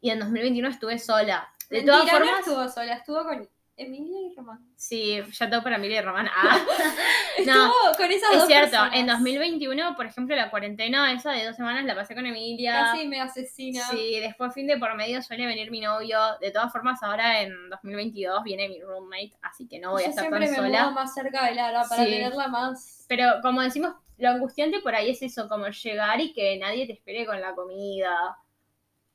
y 0.00 0.10
en 0.10 0.20
2021 0.20 0.68
estuve 0.68 0.98
sola. 0.98 1.48
De 1.68 1.78
Mentira, 1.78 1.98
todas 1.98 2.12
no 2.12 2.18
formas, 2.18 2.40
estuvo 2.40 2.68
sola, 2.68 2.94
estuvo 2.94 3.24
con 3.24 3.48
Emilia 3.80 4.18
y 4.30 4.34
Román. 4.36 4.58
sí, 4.76 5.20
ya 5.32 5.50
todo 5.50 5.62
para 5.62 5.76
Emilia 5.76 5.98
y 6.00 6.02
Román. 6.02 6.28
Ah. 6.34 6.58
No, 7.46 7.70
con 7.96 8.10
esas 8.12 8.30
es 8.32 8.38
dos 8.38 8.46
cierto, 8.48 8.70
personas. 8.72 8.94
en 8.98 9.06
2021, 9.06 9.96
por 9.96 10.04
ejemplo, 10.04 10.36
la 10.36 10.50
cuarentena 10.50 11.10
esa 11.12 11.32
de 11.32 11.46
dos 11.46 11.56
semanas 11.56 11.84
la 11.84 11.94
pasé 11.94 12.14
con 12.14 12.26
Emilia. 12.26 12.90
Casi 12.92 13.06
me 13.08 13.18
asesina. 13.20 13.82
Sí, 13.88 14.20
después 14.20 14.52
fin 14.52 14.66
de 14.66 14.76
por 14.76 14.94
medio 14.94 15.22
suele 15.22 15.46
venir 15.46 15.70
mi 15.70 15.80
novio. 15.80 16.18
De 16.40 16.50
todas 16.50 16.70
formas, 16.70 17.02
ahora 17.02 17.40
en 17.40 17.70
2022 17.70 18.42
viene 18.44 18.68
mi 18.68 18.80
roommate, 18.82 19.32
así 19.42 19.66
que 19.66 19.78
no 19.78 19.92
voy 19.92 20.02
a 20.02 20.06
Yo 20.06 20.10
estar 20.10 20.24
siempre 20.24 20.46
tan 20.46 20.50
me 20.50 20.56
sola. 20.68 20.90
más 20.90 21.14
cerca 21.14 21.46
de 21.46 21.54
Lara 21.54 21.84
para 21.88 22.04
Sí. 22.04 22.10
tenerla 22.10 22.48
más. 22.48 23.06
Pero 23.08 23.26
como 23.40 23.62
decimos, 23.62 23.94
lo 24.18 24.28
angustiante 24.28 24.80
por 24.80 24.94
ahí 24.94 25.10
es 25.10 25.22
eso, 25.22 25.48
como 25.48 25.66
llegar 25.68 26.20
y 26.20 26.34
que 26.34 26.58
nadie 26.58 26.86
te 26.86 26.92
espere 26.92 27.24
con 27.24 27.40
la 27.40 27.54
comida. 27.54 28.36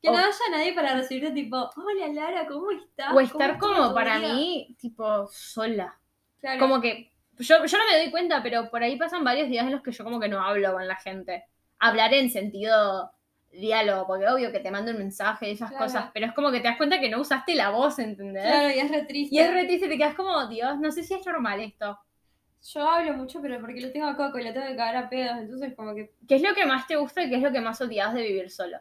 Que 0.01 0.11
no 0.11 0.17
haya 0.17 0.31
nadie 0.51 0.73
para 0.73 0.95
recibirte 0.95 1.31
tipo, 1.31 1.57
hola 1.75 2.07
Lara, 2.13 2.45
¿cómo 2.47 2.71
estás? 2.71 3.13
O 3.13 3.19
estar 3.19 3.57
¿Cómo 3.57 3.73
estuvo 3.73 3.83
como 3.85 3.95
para 3.95 4.19
día?" 4.19 4.33
mí, 4.33 4.75
tipo, 4.79 5.27
sola. 5.27 5.97
Claro. 6.39 6.59
Como 6.59 6.79
que 6.81 7.11
yo, 7.39 7.65
yo 7.65 7.77
no 7.77 7.83
me 7.91 7.97
doy 7.97 8.11
cuenta, 8.11 8.41
pero 8.43 8.69
por 8.69 8.83
ahí 8.83 8.97
pasan 8.97 9.23
varios 9.23 9.49
días 9.49 9.65
en 9.65 9.71
los 9.71 9.81
que 9.81 9.91
yo 9.91 10.03
como 10.03 10.19
que 10.19 10.27
no 10.29 10.41
hablo 10.41 10.73
con 10.73 10.87
la 10.87 10.95
gente. 10.95 11.45
Hablar 11.79 12.13
en 12.13 12.29
sentido 12.29 13.11
diálogo, 13.51 14.05
porque 14.05 14.27
obvio 14.27 14.51
que 14.51 14.59
te 14.59 14.69
mando 14.69 14.91
un 14.91 14.97
mensaje 14.97 15.49
y 15.49 15.53
esas 15.53 15.69
Claro. 15.69 15.85
cosas, 15.85 16.11
pero 16.13 16.25
es 16.27 16.33
como 16.33 16.51
que 16.51 16.59
te 16.59 16.67
das 16.67 16.77
cuenta 16.77 16.99
que 16.99 17.09
no 17.09 17.21
usaste 17.21 17.55
la 17.55 17.69
voz, 17.69 17.99
¿entendés? 17.99 18.43
Claro, 18.43 18.69
y 18.69 18.79
es 18.79 18.91
re 18.91 19.05
triste. 19.05 19.35
Y 19.35 19.39
es 19.39 19.53
re 19.53 19.65
triste, 19.65 19.87
te 19.87 19.97
quedas 19.97 20.13
como, 20.15 20.47
Dios, 20.47 20.77
no 20.79 20.91
sé 20.91 21.03
si 21.03 21.13
es 21.13 21.25
normal 21.25 21.61
esto. 21.61 21.97
Yo 22.73 22.87
hablo 22.89 23.13
mucho, 23.13 23.41
pero 23.41 23.59
porque 23.61 23.79
lo 23.79 23.91
tengo 23.91 24.07
a 24.07 24.15
Coco 24.17 24.39
y 24.39 24.43
lo 24.43 24.51
tengo 24.53 24.67
que 24.67 24.75
cagar 24.75 24.95
a 24.97 25.09
pedos, 25.09 25.37
entonces 25.37 25.73
como 25.75 25.93
que 25.95 26.11
¿Qué 26.27 26.35
es 26.35 26.41
lo 26.41 26.53
que 26.53 26.65
más 26.65 26.85
te 26.87 26.95
gusta 26.95 27.21
y 27.23 27.29
qué 27.29 27.35
es 27.37 27.43
lo 27.43 27.51
que 27.51 27.61
más 27.61 27.79
odias 27.79 28.13
de 28.13 28.23
vivir 28.23 28.49
solo? 28.49 28.77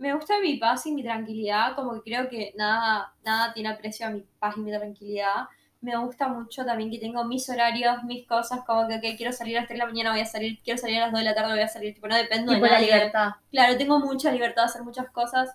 Me 0.00 0.14
gusta 0.14 0.40
mi 0.40 0.56
paz 0.56 0.86
y 0.86 0.92
mi 0.92 1.02
tranquilidad, 1.02 1.74
como 1.76 1.92
que 1.94 2.00
creo 2.10 2.28
que 2.28 2.52
nada, 2.56 3.14
nada 3.22 3.52
tiene 3.52 3.68
aprecio 3.68 4.06
a 4.06 4.10
mi 4.10 4.24
paz 4.38 4.54
y 4.56 4.60
mi 4.60 4.70
tranquilidad. 4.70 5.44
Me 5.82 5.96
gusta 5.96 6.28
mucho 6.28 6.64
también 6.64 6.90
que 6.90 6.98
tengo 6.98 7.24
mis 7.24 7.48
horarios, 7.48 8.02
mis 8.04 8.26
cosas, 8.26 8.60
como 8.66 8.88
que 8.88 9.16
quiero 9.16 9.32
salir 9.32 9.56
a 9.56 9.60
las 9.60 9.68
3 9.68 9.78
de 9.78 9.84
la 9.84 9.90
mañana, 9.90 10.10
voy 10.12 10.20
a 10.20 10.26
salir, 10.26 10.58
quiero 10.62 10.78
salir 10.80 10.96
a 10.98 11.02
las 11.02 11.12
2 11.12 11.20
de 11.20 11.24
la 11.26 11.34
tarde, 11.34 11.52
voy 11.52 11.60
a 11.62 11.68
salir, 11.68 11.94
tipo, 11.94 12.08
no 12.08 12.16
dependo 12.16 12.52
Tipo 12.52 12.64
de 12.64 12.70
la 12.70 12.80
libertad. 12.80 13.30
Claro, 13.50 13.76
tengo 13.76 13.98
mucha 14.00 14.32
libertad 14.32 14.62
de 14.62 14.66
hacer 14.66 14.82
muchas 14.82 15.10
cosas. 15.10 15.54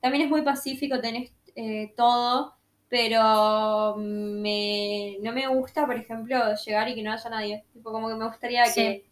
También 0.00 0.24
es 0.24 0.30
muy 0.30 0.42
pacífico, 0.42 1.00
tenés 1.00 1.32
eh, 1.56 1.92
todo, 1.96 2.54
pero 2.88 3.94
me, 3.96 5.16
no 5.22 5.32
me 5.32 5.46
gusta, 5.48 5.86
por 5.86 5.96
ejemplo, 5.96 6.36
llegar 6.66 6.88
y 6.88 6.94
que 6.94 7.02
no 7.02 7.12
haya 7.12 7.30
nadie. 7.30 7.64
Tipo, 7.72 7.90
como 7.92 8.08
que 8.08 8.14
me 8.16 8.26
gustaría 8.26 8.66
Sí. 8.66 8.74
que 8.80 9.06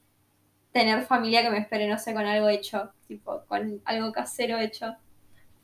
tener 0.73 1.03
familia 1.03 1.43
que 1.43 1.51
me 1.51 1.59
espere, 1.59 1.87
no 1.89 1.99
sé, 1.99 2.15
con 2.15 2.27
algo 2.27 2.49
hecho, 2.49 2.93
tipo, 3.07 3.45
con 3.47 3.81
algo 3.85 4.13
casero 4.13 4.59
hecho. 4.59 4.97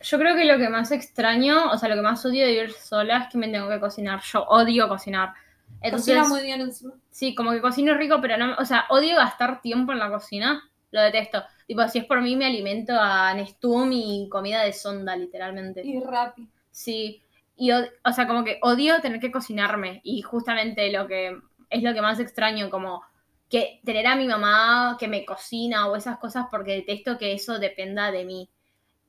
Yo 0.01 0.19
creo 0.19 0.37
que 0.37 0.45
lo 0.45 0.59
que 0.59 0.69
más 0.69 0.93
extraño, 0.93 1.71
o 1.71 1.79
sea, 1.79 1.89
lo 1.89 1.97
que 1.97 2.03
más 2.03 2.25
odio 2.25 2.47
de 2.47 2.53
vivir 2.53 2.73
sola 2.73 3.19
es 3.19 3.33
que 3.33 3.39
me 3.39 3.49
tengo 3.49 3.69
que 3.69 3.81
cocinar. 3.81 4.21
Yo 4.23 4.45
odio 4.45 4.89
cocinar. 4.89 5.33
Entonces, 5.81 6.17
Cocina 6.17 6.29
muy 6.29 6.43
bien 6.43 6.61
encima. 6.61 6.93
sí, 7.11 7.35
como 7.35 7.51
que 7.53 7.61
cocino 7.61 7.95
rico, 7.95 8.19
pero 8.21 8.37
no, 8.37 8.55
o 8.59 8.65
sea, 8.65 8.87
odio 8.91 9.17
gastar 9.17 9.61
tiempo 9.61 9.93
en 9.93 9.99
la 9.99 10.11
cocina. 10.11 10.63
Lo 10.91 11.03
detesto. 11.03 11.43
Tipo, 11.67 11.87
si 11.89 11.99
es 11.99 12.05
por 12.05 12.23
mí, 12.23 12.37
me 12.37 12.47
alimento 12.47 12.95
a 12.99 13.35
Nestum 13.35 13.91
y 13.93 14.29
comida 14.31 14.63
de 14.63 14.73
sonda, 14.73 15.15
literalmente. 15.17 15.83
Y 15.85 16.01
rápido. 16.01 16.49
Sí, 16.71 17.23
y 17.57 17.73
o 17.73 18.13
sea, 18.13 18.27
como 18.27 18.45
que 18.45 18.59
odio 18.63 19.01
tener 19.01 19.21
que 19.21 19.33
cocinarme 19.33 20.01
y 20.05 20.23
justamente 20.23 20.91
lo 20.93 21.07
que 21.07 21.37
es 21.71 21.83
lo 21.83 21.93
que 21.93 22.01
más 22.01 22.21
extraño, 22.21 22.71
como 22.71 23.03
que 23.51 23.81
tener 23.85 24.07
a 24.07 24.17
mi 24.17 24.27
mamá 24.27 24.97
que 24.99 25.09
me 25.09 25.25
cocina 25.25 25.87
o 25.89 25.97
esas 25.97 26.19
cosas 26.19 26.47
porque 26.51 26.75
detesto 26.75 27.17
que 27.19 27.33
eso 27.33 27.59
dependa 27.59 28.11
de 28.13 28.25
mí. 28.25 28.51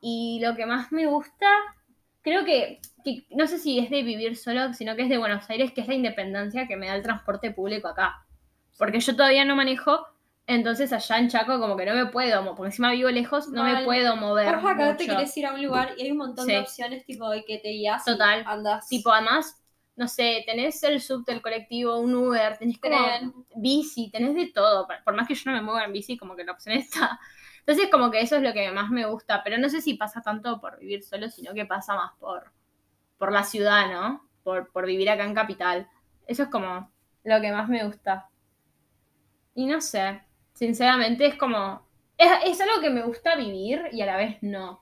Y 0.01 0.39
lo 0.41 0.55
que 0.55 0.65
más 0.65 0.91
me 0.93 1.05
gusta, 1.07 1.47
creo 2.21 2.45
que, 2.45 2.79
que 3.03 3.25
no 3.31 3.47
sé 3.47 3.57
si 3.57 3.79
es 3.79 3.89
de 3.89 4.01
vivir 4.03 4.37
solo, 4.37 4.73
sino 4.73 4.95
que 4.95 5.01
es 5.03 5.09
de 5.09 5.17
Buenos 5.17 5.49
Aires, 5.49 5.73
que 5.73 5.81
es 5.81 5.87
la 5.87 5.93
independencia 5.95 6.67
que 6.67 6.77
me 6.77 6.87
da 6.87 6.95
el 6.95 7.03
transporte 7.03 7.51
público 7.51 7.87
acá. 7.89 8.25
Porque 8.77 9.01
yo 9.01 9.13
todavía 9.13 9.43
no 9.43 9.57
manejo, 9.57 10.05
entonces 10.47 10.93
allá 10.93 11.17
en 11.19 11.27
Chaco 11.27 11.59
como 11.59 11.75
que 11.75 11.85
no 11.85 11.93
me 11.93 12.05
puedo, 12.05 12.43
porque 12.55 12.67
encima 12.69 12.91
vivo 12.91 13.09
lejos, 13.09 13.49
no 13.49 13.65
me 13.65 13.83
puedo 13.83 14.15
mover. 14.15 14.45
Porfa, 14.53 14.71
acá 14.71 14.95
te 14.95 15.03
mucho. 15.03 15.15
querés 15.17 15.35
ir 15.35 15.45
a 15.47 15.53
un 15.53 15.61
lugar 15.63 15.93
y 15.97 16.03
hay 16.03 16.11
un 16.11 16.17
montón 16.17 16.45
Sí. 16.45 16.53
de 16.53 16.59
opciones, 16.59 17.05
tipo, 17.05 17.29
de 17.29 17.43
que 17.43 17.57
te 17.57 17.69
guías 17.69 18.01
y 18.07 18.11
Total. 18.11 18.43
andas. 18.47 18.87
Tipo, 18.87 19.11
además, 19.11 19.58
no 19.99 20.07
sé, 20.09 20.43
tenés 20.47 20.83
el 20.83 21.01
subte, 21.01 21.33
el 21.33 21.43
colectivo, 21.43 21.99
un 21.99 22.15
Uber, 22.15 22.57
tenés 22.57 22.79
como 22.79 22.97
Tren. 22.97 23.33
bici, 23.55 24.09
tenés 24.11 24.35
de 24.35 24.47
todo. 24.47 24.87
Por- 24.87 25.03
Por 25.05 25.15
más 25.15 25.27
que 25.27 25.35
yo 25.35 25.51
no 25.51 25.57
me 25.57 25.61
mueva 25.63 25.85
en 25.85 25.93
bici, 25.93 26.17
como 26.17 26.35
que 26.37 26.45
la 26.45 26.53
opción 26.53 26.75
está. 26.77 27.19
Entonces, 27.61 27.89
como 27.91 28.11
que 28.11 28.21
eso 28.21 28.37
es 28.37 28.43
lo 28.43 28.53
que 28.53 28.71
más 28.71 28.89
me 28.91 29.05
gusta. 29.05 29.43
Pero 29.43 29.57
no 29.59 29.69
sé 29.69 29.81
si 29.81 29.95
pasa 29.95 30.21
tanto 30.21 30.59
por 30.61 30.79
vivir 30.79 31.03
solo, 31.03 31.29
sino 31.29 31.53
que 31.53 31.65
pasa 31.67 31.95
más 31.95 32.13
por, 32.19 32.51
por 33.19 33.31
la 33.33 33.43
ciudad, 33.45 33.89
¿no? 33.91 34.29
Por, 34.43 34.71
por 34.71 34.85
vivir 34.87 35.09
acá 35.11 35.25
en 35.25 35.35
Capital. 35.35 35.89
Eso 36.27 36.43
es 36.43 36.49
como 36.49 36.91
lo 37.25 37.41
que 37.41 37.51
más 37.53 37.69
me 37.69 37.85
gusta. 37.85 38.29
Y 39.55 39.65
no 39.65 39.81
sé, 39.81 40.21
sinceramente 40.53 41.25
es 41.25 41.35
como... 41.35 41.87
Es, 42.17 42.29
es 42.45 42.61
algo 42.61 42.81
que 42.81 42.89
me 42.89 43.03
gusta 43.03 43.35
vivir 43.35 43.83
y 43.91 44.01
a 44.01 44.05
la 44.05 44.17
vez 44.17 44.37
no. 44.41 44.81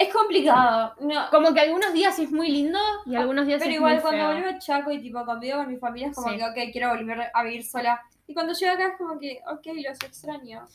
Es 0.00 0.12
complicado. 0.14 0.94
No, 1.00 1.28
Como 1.30 1.52
que 1.52 1.60
algunos 1.60 1.92
días 1.92 2.18
es 2.18 2.32
muy 2.32 2.48
lindo 2.48 2.78
y 3.04 3.16
algunos 3.16 3.46
días 3.46 3.58
Pero 3.58 3.70
es 3.70 3.76
igual 3.76 3.92
muy 3.94 4.02
cuando 4.02 4.24
feo. 4.24 4.32
vuelvo 4.32 4.48
a 4.48 4.58
Chaco 4.58 4.90
y 4.92 5.00
tipo 5.02 5.24
convivo 5.26 5.58
con 5.58 5.68
mi 5.68 5.76
familia 5.76 6.08
es 6.08 6.16
como 6.16 6.30
Sí. 6.30 6.36
que, 6.38 6.44
ok, 6.44 6.72
quiero 6.72 6.88
volver 6.88 7.30
a 7.34 7.42
vivir 7.44 7.64
sola. 7.64 8.00
Y 8.26 8.32
cuando 8.32 8.54
llego 8.54 8.72
acá 8.72 8.88
es 8.88 8.96
como 8.96 9.18
que, 9.18 9.40
ok, 9.46 9.66
los 9.86 10.00
extraño. 10.02 10.66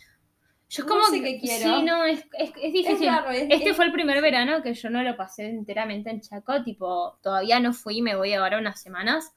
Yo 0.70 0.84
es 0.84 0.86
No 0.86 0.86
como 0.88 1.04
sé 1.08 1.22
que 1.22 1.24
qué 1.24 1.40
quiero. 1.40 1.76
Sí, 1.78 1.84
no, 1.84 2.04
es, 2.06 2.20
es, 2.38 2.50
es 2.62 2.74
difícil. 2.74 3.08
Es 3.08 3.14
raro, 3.16 3.32
es- 3.32 3.48
este 3.50 3.70
es- 3.72 3.76
fue 3.76 3.86
el 3.86 3.92
primer 3.92 4.22
verano 4.22 4.62
que 4.62 4.74
yo 4.76 4.90
no 4.92 5.02
lo 5.02 5.18
pasé 5.18 5.50
enteramente 5.50 6.12
en 6.12 6.22
Chaco, 6.22 6.64
tipo, 6.64 7.18
todavía 7.24 7.60
no 7.60 7.74
fui, 7.74 8.04
me 8.04 8.16
voy 8.16 8.34
ahora 8.34 8.60
unas 8.60 8.80
semanas. 8.80 9.34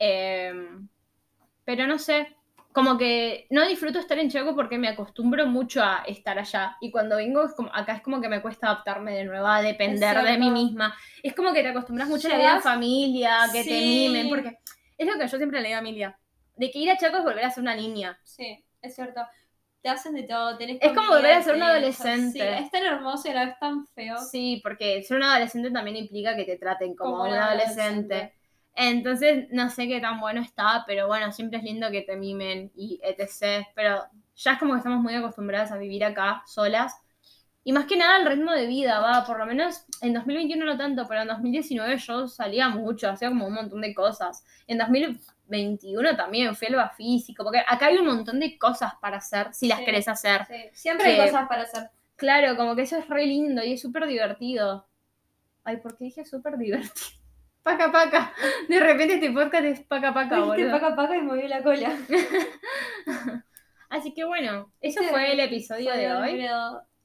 Eh, 0.00 0.52
pero 1.64 1.86
no 1.86 1.98
sé, 2.00 2.36
como 2.72 2.96
que 2.96 3.46
no 3.50 3.66
disfruto 3.66 3.98
estar 3.98 4.18
en 4.18 4.30
Chaco 4.30 4.54
porque 4.54 4.78
me 4.78 4.88
acostumbro 4.88 5.46
mucho 5.46 5.82
a 5.82 6.04
estar 6.06 6.38
allá. 6.38 6.76
Y 6.80 6.90
cuando 6.90 7.16
vengo, 7.16 7.44
es 7.44 7.54
como, 7.54 7.70
acá 7.74 7.94
es 7.94 8.02
como 8.02 8.20
que 8.20 8.28
me 8.28 8.40
cuesta 8.40 8.68
adaptarme 8.68 9.12
de 9.14 9.24
nuevo, 9.24 9.46
a 9.46 9.60
depender 9.60 10.22
de 10.22 10.38
mí 10.38 10.50
misma. 10.50 10.94
Es 11.22 11.34
como 11.34 11.52
que 11.52 11.62
te 11.62 11.68
acostumbras 11.68 12.08
mucho 12.08 12.28
a 12.28 12.30
la 12.30 12.38
vida 12.38 12.60
familia, 12.60 13.48
que 13.52 13.64
te 13.64 13.80
mimen, 13.80 14.28
porque 14.28 14.58
es 14.96 15.06
lo 15.06 15.18
que 15.18 15.26
yo 15.26 15.36
siempre 15.36 15.60
le 15.60 15.68
digo 15.68 15.78
a 15.78 15.80
Emilia, 15.80 16.18
de 16.56 16.70
que 16.70 16.78
ir 16.78 16.90
a 16.90 16.96
Chaco 16.96 17.18
es 17.18 17.24
volver 17.24 17.44
a 17.44 17.50
ser 17.50 17.62
una 17.62 17.74
niña. 17.74 18.18
Sí, 18.22 18.64
es 18.82 18.94
cierto. 18.94 19.20
Te 19.82 19.88
hacen 19.88 20.14
de 20.14 20.24
todo. 20.24 20.56
Tenés 20.58 20.78
Es 20.80 20.92
como 20.92 21.08
volver 21.08 21.32
a 21.32 21.42
ser 21.42 21.56
un 21.56 21.62
adolescente. 21.62 22.38
Sí, 22.38 22.64
es 22.64 22.70
tan 22.70 22.84
hermoso 22.84 23.28
y 23.28 23.30
a 23.30 23.34
la 23.34 23.46
vez 23.46 23.58
tan 23.58 23.86
feo. 23.86 24.18
Sí, 24.18 24.60
porque 24.62 25.02
ser 25.02 25.16
un 25.16 25.22
adolescente 25.22 25.70
también 25.70 25.96
implica 25.96 26.36
que 26.36 26.44
te 26.44 26.58
traten 26.58 26.94
como, 26.94 27.24
un 27.24 27.32
adolescente. 27.32 28.14
adolescente. 28.14 28.39
Entonces, 28.74 29.46
no 29.50 29.68
sé 29.68 29.88
qué 29.88 30.00
tan 30.00 30.20
bueno 30.20 30.40
está, 30.40 30.84
pero 30.86 31.06
bueno, 31.06 31.32
siempre 31.32 31.58
es 31.58 31.64
lindo 31.64 31.90
que 31.90 32.02
te 32.02 32.16
mimen 32.16 32.70
y 32.74 33.00
etc. 33.02 33.66
Pero 33.74 34.04
ya 34.36 34.52
es 34.52 34.58
como 34.58 34.72
que 34.72 34.78
estamos 34.78 35.00
muy 35.00 35.14
acostumbradas 35.14 35.72
a 35.72 35.76
vivir 35.78 36.04
acá 36.04 36.42
solas. 36.46 36.94
Y 37.62 37.72
más 37.72 37.84
que 37.84 37.96
nada 37.98 38.16
el 38.18 38.26
ritmo 38.26 38.52
de 38.52 38.66
vida, 38.66 39.00
va, 39.00 39.26
por 39.26 39.38
lo 39.38 39.44
menos 39.44 39.84
en 40.00 40.14
2021 40.14 40.64
no 40.64 40.78
tanto, 40.78 41.06
pero 41.06 41.20
en 41.22 41.28
2019 41.28 41.98
yo 41.98 42.26
salía 42.26 42.70
mucho, 42.70 43.10
hacía 43.10 43.28
como 43.28 43.46
un 43.46 43.52
montón 43.52 43.82
de 43.82 43.92
cosas. 43.94 44.44
En 44.66 44.78
2021 44.78 46.16
también 46.16 46.54
fui 46.56 46.68
al 46.68 46.76
Bafisi, 46.76 47.34
como 47.34 47.50
que 47.50 47.58
acá 47.58 47.86
hay 47.86 47.98
un 47.98 48.06
montón 48.06 48.40
de 48.40 48.56
cosas 48.58 48.94
para 49.00 49.18
hacer 49.18 49.52
si 49.52 49.68
las 49.68 49.80
Sí. 49.80 49.84
querés 49.84 50.08
hacer. 50.08 50.46
Sí, 50.46 50.54
Siempre 50.72 51.04
Que- 51.14 51.20
hay 51.20 51.28
cosas 51.30 51.48
para 51.48 51.62
hacer. 51.62 51.90
Claro, 52.16 52.56
como 52.56 52.74
que 52.74 52.82
eso 52.82 52.96
es 52.96 53.06
re 53.08 53.26
lindo 53.26 53.62
y 53.62 53.74
es 53.74 53.80
súper 53.82 54.06
divertido. 54.06 54.86
Ay, 55.64 55.76
¿por 55.78 55.98
qué 55.98 56.04
dije 56.04 56.24
súper 56.24 56.56
divertido? 56.56 57.18
Paca 57.62 57.92
paca. 57.92 58.32
De 58.68 58.80
repente 58.80 59.14
este 59.14 59.30
podcast 59.30 59.64
es 59.64 59.80
paca 59.80 60.14
paca, 60.14 60.40
boludo. 60.40 60.70
paca 60.70 60.96
paca 60.96 61.16
y 61.16 61.22
movió 61.22 61.46
la 61.48 61.62
cola. 61.62 61.94
Así 63.90 64.14
que 64.14 64.24
bueno, 64.24 64.72
eso 64.80 65.00
Este 65.00 65.12
fue 65.12 65.32
el 65.32 65.40
episodio 65.40 65.92
de 65.92 66.12
hoy. 66.12 66.46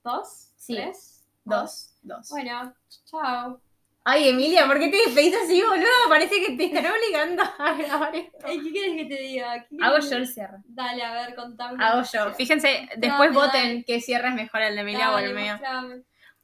¿Dos? 0.03 0.51
Sí. 0.55 0.75
¿Tres? 0.75 1.25
Dos, 1.43 1.95
dos. 2.03 2.29
Bueno, 2.29 2.73
chao. 3.09 3.59
Ay, 4.07 4.29
Emilia, 4.29 4.67
¿por 4.67 4.77
qué 4.79 4.89
te 4.89 4.97
despedís 4.97 5.35
así, 5.35 5.63
boludo? 5.63 5.87
Parece 6.09 6.39
que 6.39 6.55
te 6.55 6.65
están 6.65 6.85
obligando 6.85 7.41
a 7.57 7.73
grabar 7.77 8.15
esto. 8.15 8.37
¿Qué 8.45 8.61
quieres 8.61 8.95
que 8.97 9.05
te 9.05 9.19
diga? 9.19 9.65
¿Qué 9.67 9.77
Hago 9.81 9.97
yo 9.97 10.17
el 10.17 10.27
cierre. 10.27 10.57
Dale, 10.65 11.03
a 11.03 11.11
ver, 11.13 11.35
contame. 11.35 11.83
Hago 11.83 12.03
yo. 12.13 12.31
Fíjense, 12.35 12.87
después 12.97 13.33
Dale, 13.33 13.47
voten 13.47 13.63
dale. 13.63 13.83
qué 13.83 13.99
cierre 14.01 14.27
es 14.29 14.35
mejor, 14.35 14.61
el 14.61 14.75
de 14.75 14.81
Emilia 14.81 15.11
o 15.11 15.17
el 15.17 15.33
Dale, 15.33 15.41
mío. 15.41 15.59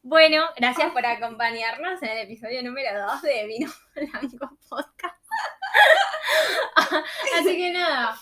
Bueno, 0.03 0.43
gracias 0.57 0.91
por 0.91 1.05
acompañarnos 1.05 2.01
en 2.01 2.09
el 2.09 2.17
episodio 2.19 2.63
número 2.63 2.99
2 3.07 3.21
de 3.21 3.45
Vino 3.47 3.71
Blanco 3.95 4.57
Podcast. 4.67 5.15
Así 7.39 7.55
que 7.57 7.71
nada, 7.71 8.15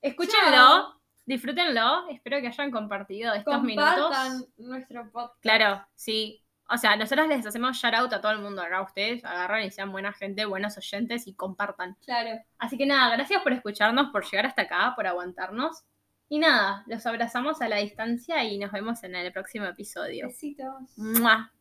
escúchenlo, 0.00 0.50
Chao. 0.50 1.00
disfrútenlo, 1.26 2.08
espero 2.08 2.40
que 2.40 2.46
hayan 2.48 2.70
compartido 2.70 3.34
estos 3.34 3.54
Compartan 3.54 4.30
minutos. 4.32 4.50
nuestro 4.56 5.10
podcast. 5.12 5.42
Claro, 5.42 5.86
sí. 5.94 6.40
O 6.70 6.78
sea, 6.78 6.96
nosotros 6.96 7.28
les 7.28 7.44
hacemos 7.46 7.76
shout 7.76 7.92
out 7.94 8.12
a 8.14 8.22
todo 8.22 8.32
el 8.32 8.38
mundo 8.38 8.62
acá, 8.62 8.80
ustedes 8.80 9.22
agarran 9.26 9.62
y 9.64 9.70
sean 9.70 9.92
buena 9.92 10.14
gente, 10.14 10.46
buenos 10.46 10.78
oyentes 10.78 11.26
y 11.26 11.34
compartan. 11.34 11.94
Claro. 12.06 12.40
Así 12.58 12.78
que 12.78 12.86
nada, 12.86 13.14
gracias 13.14 13.42
por 13.42 13.52
escucharnos, 13.52 14.10
por 14.10 14.24
llegar 14.24 14.46
hasta 14.46 14.62
acá, 14.62 14.94
por 14.96 15.06
aguantarnos. 15.06 15.84
Y 16.28 16.38
nada, 16.38 16.84
los 16.86 17.06
abrazamos 17.06 17.62
a 17.62 17.68
la 17.68 17.76
distancia 17.76 18.44
y 18.44 18.58
nos 18.58 18.72
vemos 18.72 19.02
en 19.04 19.14
el 19.14 19.32
próximo 19.32 19.66
episodio. 19.66 20.26
Besitos. 20.26 20.74
¡Mua! 20.96 21.53